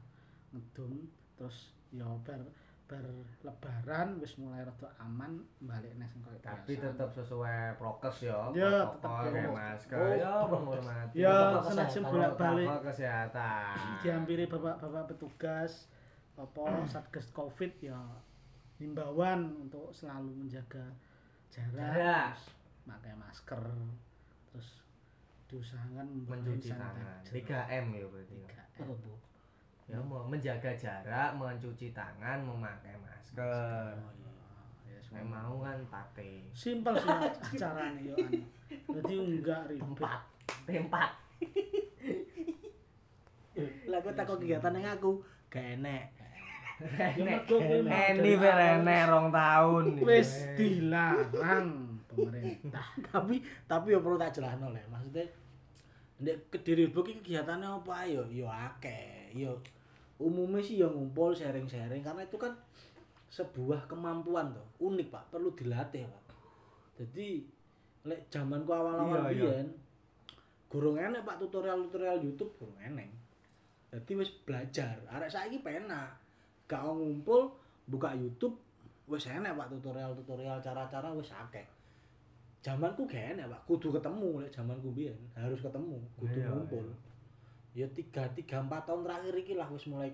ngedum 0.55 1.11
terus 1.35 1.75
ya 1.91 2.07
bar 2.23 2.43
bar 2.87 3.03
lebaran 3.43 4.09
wis 4.17 4.35
mulai 4.37 4.63
rada 4.63 4.87
aman 4.97 5.33
balik 5.59 5.91
nang 5.95 6.07
sing 6.07 6.23
koyo 6.23 6.39
tapi 6.39 6.79
tetap 6.79 7.11
sesuai 7.11 7.75
prokes 7.75 8.23
ya 8.23 8.47
Ya, 8.53 8.87
protokol 8.89 9.23
tetep 9.27 9.43
ya. 9.43 9.51
masker 9.51 9.99
Oh. 9.99 10.15
ya 10.15 10.33
menghormati 10.45 11.15
ya 11.17 11.37
senajan 11.61 12.03
bolak-balik 12.05 12.71
kesehatan 12.85 13.75
dihampiri 14.01 14.45
bapak-bapak 14.47 15.05
petugas 15.11 15.91
apa 16.35 16.63
satgas 16.93 17.27
covid 17.31 17.75
ya 17.81 17.99
himbauan 18.77 19.51
untuk 19.59 19.91
selalu 19.91 20.31
menjaga 20.37 20.87
jarak 21.49 22.39
pakai 22.85 23.15
masker 23.15 23.63
terus 24.47 24.87
diusahakan 25.47 26.07
mencuci 26.23 26.71
tangan 26.71 27.23
sanitizer. 27.23 27.35
3M 27.35 27.87
ya 27.93 28.07
berarti 28.07 28.37
3M. 28.79 28.95
Ya 29.87 30.03
mau 30.03 30.27
menjaga 30.27 30.75
jarak 30.75 31.39
mencuci 31.39 31.95
tangan 31.95 32.43
memakai 32.43 32.99
masker 32.99 33.95
Ya, 34.87 34.99
saya 35.03 35.23
mau 35.23 35.63
kan 35.63 35.79
pakai 35.87 36.51
simpel 36.51 36.99
sih 36.99 37.11
acaranya 37.11 38.01
yo 38.03 38.15
anu. 38.19 38.43
Jadi 38.99 39.15
enggak 39.15 39.63
ribet. 39.71 39.83
tempat 39.83 40.21
tempat 40.67 41.11
Lah 43.91 43.99
kok 44.03 44.15
takok 44.19 44.43
kegiatan 44.43 44.75
yang 44.75 44.99
aku 44.99 45.23
gak 45.49 45.79
enek. 45.79 46.05
Ya 46.19 46.27
Enek, 47.17 47.49
mergo 47.49 47.57
kuwi 47.57 47.81
mau 47.81 47.97
Eni 47.97 48.21
dari 48.21 48.33
ber 48.37 48.53
awal 48.53 48.85
enek 48.85 49.03
rong 49.09 49.29
tahun 49.33 49.85
Wis 50.05 50.31
dilarang 50.61 51.69
pemerintah. 52.05 52.85
tapi 53.09 53.41
tapi 53.65 53.97
ya 53.97 53.99
perlu 54.03 54.21
tak 54.21 54.35
jelasno 54.37 54.69
le. 54.75 54.83
Maksudnya 54.93 55.25
ndek 56.21 56.53
Kediri 56.53 56.93
Book 56.93 57.09
iki 57.09 57.25
kegiatannya 57.25 57.81
apa 57.81 58.05
ae 58.05 58.19
yo? 58.19 58.29
Yo 58.29 58.47
akeh. 58.51 59.33
Yo 59.33 59.57
umumnya 60.17 60.61
sih 60.65 60.81
yo 60.81 60.89
ngumpul 60.89 61.37
sharing-sharing 61.37 62.01
karena 62.01 62.25
itu 62.25 62.37
kan 62.41 62.53
sebuah 63.29 63.85
kemampuan 63.91 64.55
tuh 64.55 64.67
unik 64.81 65.09
pak. 65.13 65.25
Perlu 65.29 65.53
dilatih 65.53 66.09
pak. 66.09 66.23
Jadi 66.97 67.45
lek 68.07 68.31
zamanku 68.31 68.71
awal-awal 68.71 69.29
Iya, 69.29 69.35
iya. 69.35 69.35
biyen 69.35 69.69
gurung 70.67 70.99
enek 70.99 71.23
pak 71.27 71.39
tutorial-tutorial 71.43 72.23
YouTube 72.23 72.55
gurung 72.59 72.79
enek 72.79 73.07
jadi 73.97 74.13
wis 74.19 74.31
belajar. 74.45 74.93
Arek 75.09 75.31
saiki 75.31 75.65
penak. 75.65 76.11
Gak 76.67 76.83
ngumpul 76.83 77.49
buka 77.89 78.13
YouTube 78.13 78.59
wis 79.09 79.25
enek 79.31 79.57
pak 79.57 79.73
tutorial-tutorial 79.73 80.59
cara-cara 80.61 81.09
wis 81.15 81.31
akeh. 81.33 81.65
Zamanku 82.61 83.09
gak 83.09 83.39
enek 83.39 83.49
pak. 83.49 83.61
Kudu 83.65 83.95
ketemu 83.95 84.45
lek 84.45 84.53
zamanku 84.53 84.93
biyen. 84.93 85.17
Harus 85.33 85.63
ketemu 85.63 85.97
kudu 86.21 86.37
Iya, 86.37 86.51
ngumpul 86.51 86.87
ya 87.77 87.85
tiga 87.93 88.25
tiga 88.33 88.65
empat 88.65 88.89
tahun 88.89 89.05
terakhir 89.05 89.35
iki 89.37 89.53
lah 89.53 89.69
wis 89.69 89.85
mulai 89.85 90.09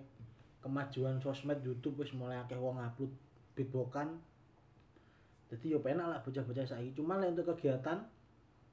kemajuan 0.59 1.22
sosmed 1.22 1.62
YouTube 1.62 2.03
wis 2.03 2.11
mulai 2.11 2.42
akeh 2.42 2.59
wong 2.59 2.83
upload 2.83 3.14
beatboxan 3.55 4.18
jadi 5.53 5.77
yo 5.77 5.79
penak 5.85 6.09
lah 6.09 6.18
bocah-bocah 6.25 6.64
saiki. 6.64 6.96
Cuma 6.96 7.20
lek 7.20 7.37
untuk 7.37 7.53
kegiatan 7.53 8.01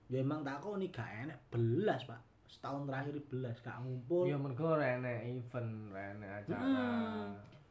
ya 0.07 0.23
emang 0.23 0.47
tak 0.47 0.63
kok 0.63 0.79
nih 0.79 0.87
gak 0.87 1.11
enek 1.27 1.39
belas 1.51 2.07
pak. 2.07 2.23
Setahun 2.47 2.87
terakhir 2.87 3.19
belas 3.27 3.59
gak 3.59 3.83
ngumpul. 3.83 4.23
Ya 4.31 4.39
mergo 4.39 4.79
enek 4.79 5.27
event 5.27 5.91
enek 5.91 6.47
acara. 6.47 6.63
Hmm. 6.63 7.29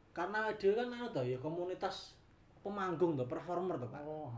karena 0.09 0.51
dia 0.57 0.73
kan 0.75 0.91
anu 0.91 1.07
toh 1.15 1.23
ya 1.23 1.37
komunitas 1.39 2.17
pemanggung 2.59 3.17
tuh 3.17 3.25
performer 3.25 3.81
tuh 3.81 3.89
pak. 3.89 4.01
Oh. 4.05 4.29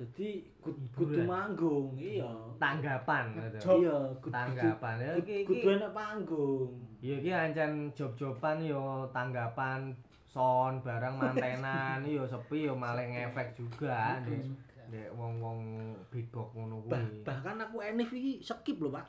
Jadi 0.00 0.40
kudu 0.64 1.28
manggung 1.28 1.92
iya. 2.00 2.24
Tanggapan 2.56 3.36
iya 3.36 3.96
kudu 4.16 4.32
tanggapan. 4.32 4.94
Ya 4.96 5.12
kudu- 5.12 5.20
iki. 5.20 5.34
iki 5.44 5.48
kudu 5.60 5.68
enak 5.76 5.92
panggung 5.92 6.72
ya 7.04 7.14
iki 7.20 7.30
ancen 7.36 7.92
job-joban 7.92 8.64
yo 8.64 9.04
tanggapan 9.12 9.92
sound 10.24 10.80
barang 10.80 11.20
mantenan 11.20 12.00
yo 12.16 12.24
sepi 12.24 12.64
yo 12.64 12.72
malah 12.72 13.04
ngefek 13.04 13.52
juga 13.60 14.24
ndek 14.24 14.40
ndek 14.88 15.08
wong-wong 15.14 15.92
beatbox 16.08 16.48
ngono 16.56 16.80
kuwi. 16.88 17.20
Bahkan 17.20 17.56
aku 17.60 17.76
enif 17.84 18.10
iki 18.10 18.40
skip 18.40 18.80
lho 18.80 18.88
pak. 18.88 19.04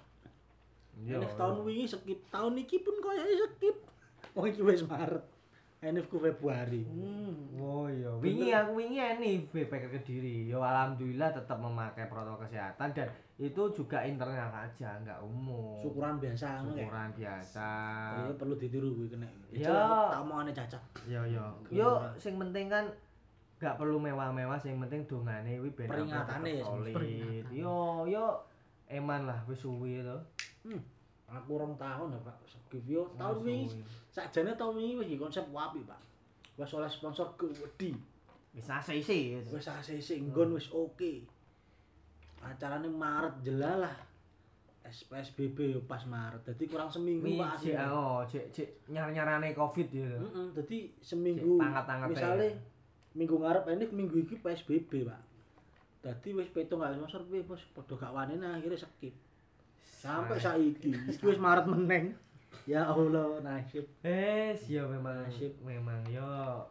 Enif 0.99 1.31
tahun 1.39 1.63
wingi 1.63 1.87
skip. 1.87 2.19
Tahun 2.27 2.53
iki 2.59 2.83
pun 2.83 2.99
kayaknya 2.99 3.47
skip. 3.47 3.77
Oh 4.35 4.43
iki 4.43 4.59
wis 4.59 4.83
Maret 4.83 5.23
enif 5.81 6.05
ku 6.13 6.21
Februari 6.21 6.85
Hmm. 6.85 7.57
Oh 7.57 7.89
iya, 7.89 8.09
wingi 8.21 8.53
aku 8.53 8.77
wingi 8.77 9.01
nih 9.21 9.35
BPK 9.49 9.89
Kediri. 9.89 10.49
Yo 10.49 10.61
alhamdulillah 10.61 11.29
tetap 11.33 11.57
memakai 11.61 12.09
protokol 12.09 12.45
kesehatan 12.45 12.89
dan 12.93 13.09
itu 13.37 13.61
juga 13.73 14.01
internal 14.01 14.49
aja, 14.49 14.97
nggak 15.01 15.19
umum. 15.25 15.81
syukuran 15.81 16.17
biasa 16.21 16.61
kayak. 16.61 16.73
Syukuran 16.73 17.09
biasa. 17.17 17.69
Iya 18.17 18.33
perlu 18.37 18.53
ditiru 18.57 18.89
kuwi 18.97 19.07
kena. 19.09 19.27
Ya. 19.53 19.73
tak 20.13 20.21
mau 20.25 20.41
aneh 20.41 20.53
cacat. 20.53 20.81
Yo 21.09 21.21
yo. 21.25 21.45
Yo 21.69 21.89
sing 22.17 22.37
penting 22.37 22.69
kan 22.69 22.85
nggak 23.61 23.77
perlu 23.77 23.97
mewah-mewah, 24.01 24.57
sing 24.57 24.77
penting 24.81 25.05
dongane 25.05 25.61
kuwi 25.61 25.71
ben 25.73 25.89
Peringatane 25.89 26.51
ya, 26.61 26.65
solid. 26.65 27.45
Yo 27.49 28.05
yo 28.09 28.25
eman 28.89 29.25
lah 29.29 29.41
wis 29.49 29.61
suwi 29.61 30.01
to. 30.01 30.17
Aku 31.31 31.55
rong 31.55 31.79
tahun 31.79 32.11
ya 32.11 32.19
Pak 32.27 32.37
yo 32.87 33.03
tahun 33.19 33.43
wingi 33.43 33.83
sakjane 34.11 34.55
tahun 34.55 34.79
wingi 34.79 34.95
wis 34.99 35.19
konsep 35.19 35.43
wapi 35.51 35.83
Pak. 35.83 35.99
Wis 36.55 36.71
oleh 36.75 36.87
sponsor 36.87 37.35
gede. 37.35 37.95
Wis 38.55 38.67
asisi. 38.67 39.39
Wis 39.51 39.67
ACC 39.67 40.23
nggon 40.31 40.55
wis 40.55 40.71
oke. 40.71 41.27
Acarane 42.43 42.87
Maret 42.87 43.43
jelalah. 43.43 43.95
SPSBB 44.81 45.75
yo 45.75 45.79
pas 45.87 46.03
Maret. 46.03 46.43
Dadi 46.43 46.67
kurang 46.67 46.91
seminggu 46.91 47.27
Pak. 47.39 47.63
cek 47.63 47.75
oh 47.91 48.23
cek 48.27 48.45
cek 48.51 48.69
nyar-nyarane 48.91 49.55
Covid 49.55 49.87
gitu. 49.87 50.03
Heeh, 50.03 50.47
dadi 50.55 50.77
seminggu. 50.99 51.59
Cek 51.59 51.63
pangkat-pangkatnya. 51.63 52.11
Misale 52.11 52.47
minggu 53.11 53.35
ngarep 53.39 53.63
ini 53.71 53.85
minggu 53.91 54.15
iki 54.23 54.35
PSBB, 54.39 55.07
Pak. 55.07 55.21
Dadi 56.01 56.29
wis 56.35 56.49
petung 56.51 56.81
gak 56.81 56.97
sponsor 56.97 57.23
piye 57.29 57.45
bos 57.45 57.61
padha 57.75 57.93
gak 57.93 58.11
wani 58.15 58.35
akhirnya 58.41 58.79
skip. 58.79 59.13
Sampai 59.83 60.37
saiki 60.37 60.89
iki 60.89 61.21
wis 61.21 61.37
Maret 61.37 61.65
meneng. 61.69 62.13
Ya 62.65 62.85
Allah, 62.85 63.41
nasib. 63.41 63.85
Eh, 64.05 64.53
ya 64.69 64.85
memang 64.85 65.25
Nasib. 65.25 65.53
memang 65.65 65.97
yo 66.05 66.61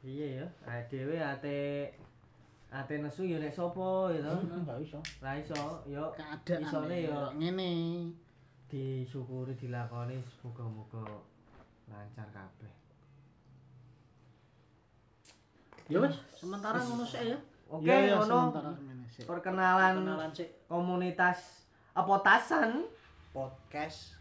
piye 0.00 0.40
ya? 0.40 0.46
Ade 0.64 0.84
dhewe 0.92 1.16
ate 1.16 1.88
ate 2.68 2.94
nesu 3.00 3.24
yo 3.24 3.40
nek 3.40 3.52
sapa 3.52 4.12
gitu. 4.12 4.28
Enggak 4.28 4.76
iso. 4.80 5.00
Ra 5.24 5.32
iso 5.36 5.56
yo 5.88 6.12
Keadaan 6.16 6.60
isone 6.64 6.96
yo 7.08 7.18
ngene. 7.36 7.70
disyukuri 8.68 9.56
dilakoni 9.56 10.20
semoga-moga 10.28 11.00
lancar 11.88 12.28
kabeh. 12.28 12.68
Ya 15.88 15.98
wis, 16.04 16.16
sementara 16.36 16.76
ngono 16.84 17.04
sik 17.08 17.24
ya. 17.24 17.38
Oke, 17.68 17.88
Ya, 17.88 17.96
ya, 18.12 18.16
ngono 18.20 18.52
perkenalan 19.24 20.04
Kenalan 20.04 20.30
sik 20.36 20.68
komunitas 20.68 21.64
apotasan 21.98 22.86
podcast 23.34 24.14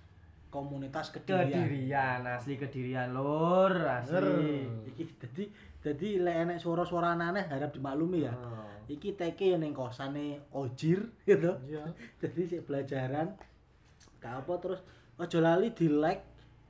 komunitas 0.49 1.13
Kedirian. 1.13 1.45
Kedirian, 1.69 2.21
asli 2.25 2.57
Kedirian 2.57 3.13
lur, 3.13 3.69
asli. 3.85 4.65
Iki 4.89 5.03
dadi 5.21 5.45
dadi 5.77 6.17
lek 6.17 6.35
enek 6.41 6.57
suara-suara 6.57 7.13
aneh 7.13 7.45
harap 7.45 7.69
dimaklumi 7.69 8.25
ya. 8.25 8.33
Oh. 8.33 8.65
Iki 8.89 9.13
teke 9.13 9.53
ya 9.53 9.57
ning 9.61 9.77
kosane 9.77 10.49
Ojir 10.57 11.05
gitu. 11.29 11.53
Iya. 11.69 11.85
Jadi 12.17 12.41
sik 12.49 12.65
pelajaran. 12.65 13.37
Gak 14.17 14.33
apa 14.41 14.53
terus 14.57 14.81
aja 15.21 15.37
lali 15.37 15.69
di 15.77 15.89
like, 15.93 16.25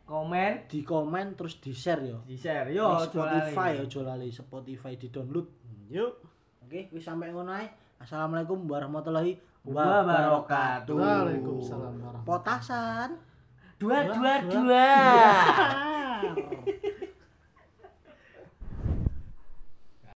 Komen, 0.07 0.71
di 0.71 0.87
komen 0.87 1.35
terus 1.35 1.59
di 1.59 1.75
share 1.75 1.99
ya. 1.99 2.15
di 2.23 2.39
share 2.39 2.71
yo 2.71 2.95
Spotify 3.03 3.75
aja 3.75 3.99
lali 4.07 4.31
Spotify 4.31 4.95
di 4.95 5.11
download. 5.11 5.47
Yuk. 5.91 6.11
Oke, 6.63 6.87
wis 6.95 7.03
sampai 7.03 7.31
ngono 7.31 7.51
ae. 7.51 7.67
Assalamualaikum 7.99 8.67
warahmatullahi 8.71 9.35
Wabarakatuh. 9.67 10.95
Waalaikumsalam 10.95 11.93
Potasan. 12.23 13.09
Dua 13.77 14.07
dua 14.09 14.33
Dua, 14.41 14.51
dua. 14.51 14.87
wabarakatuh. 14.89 16.83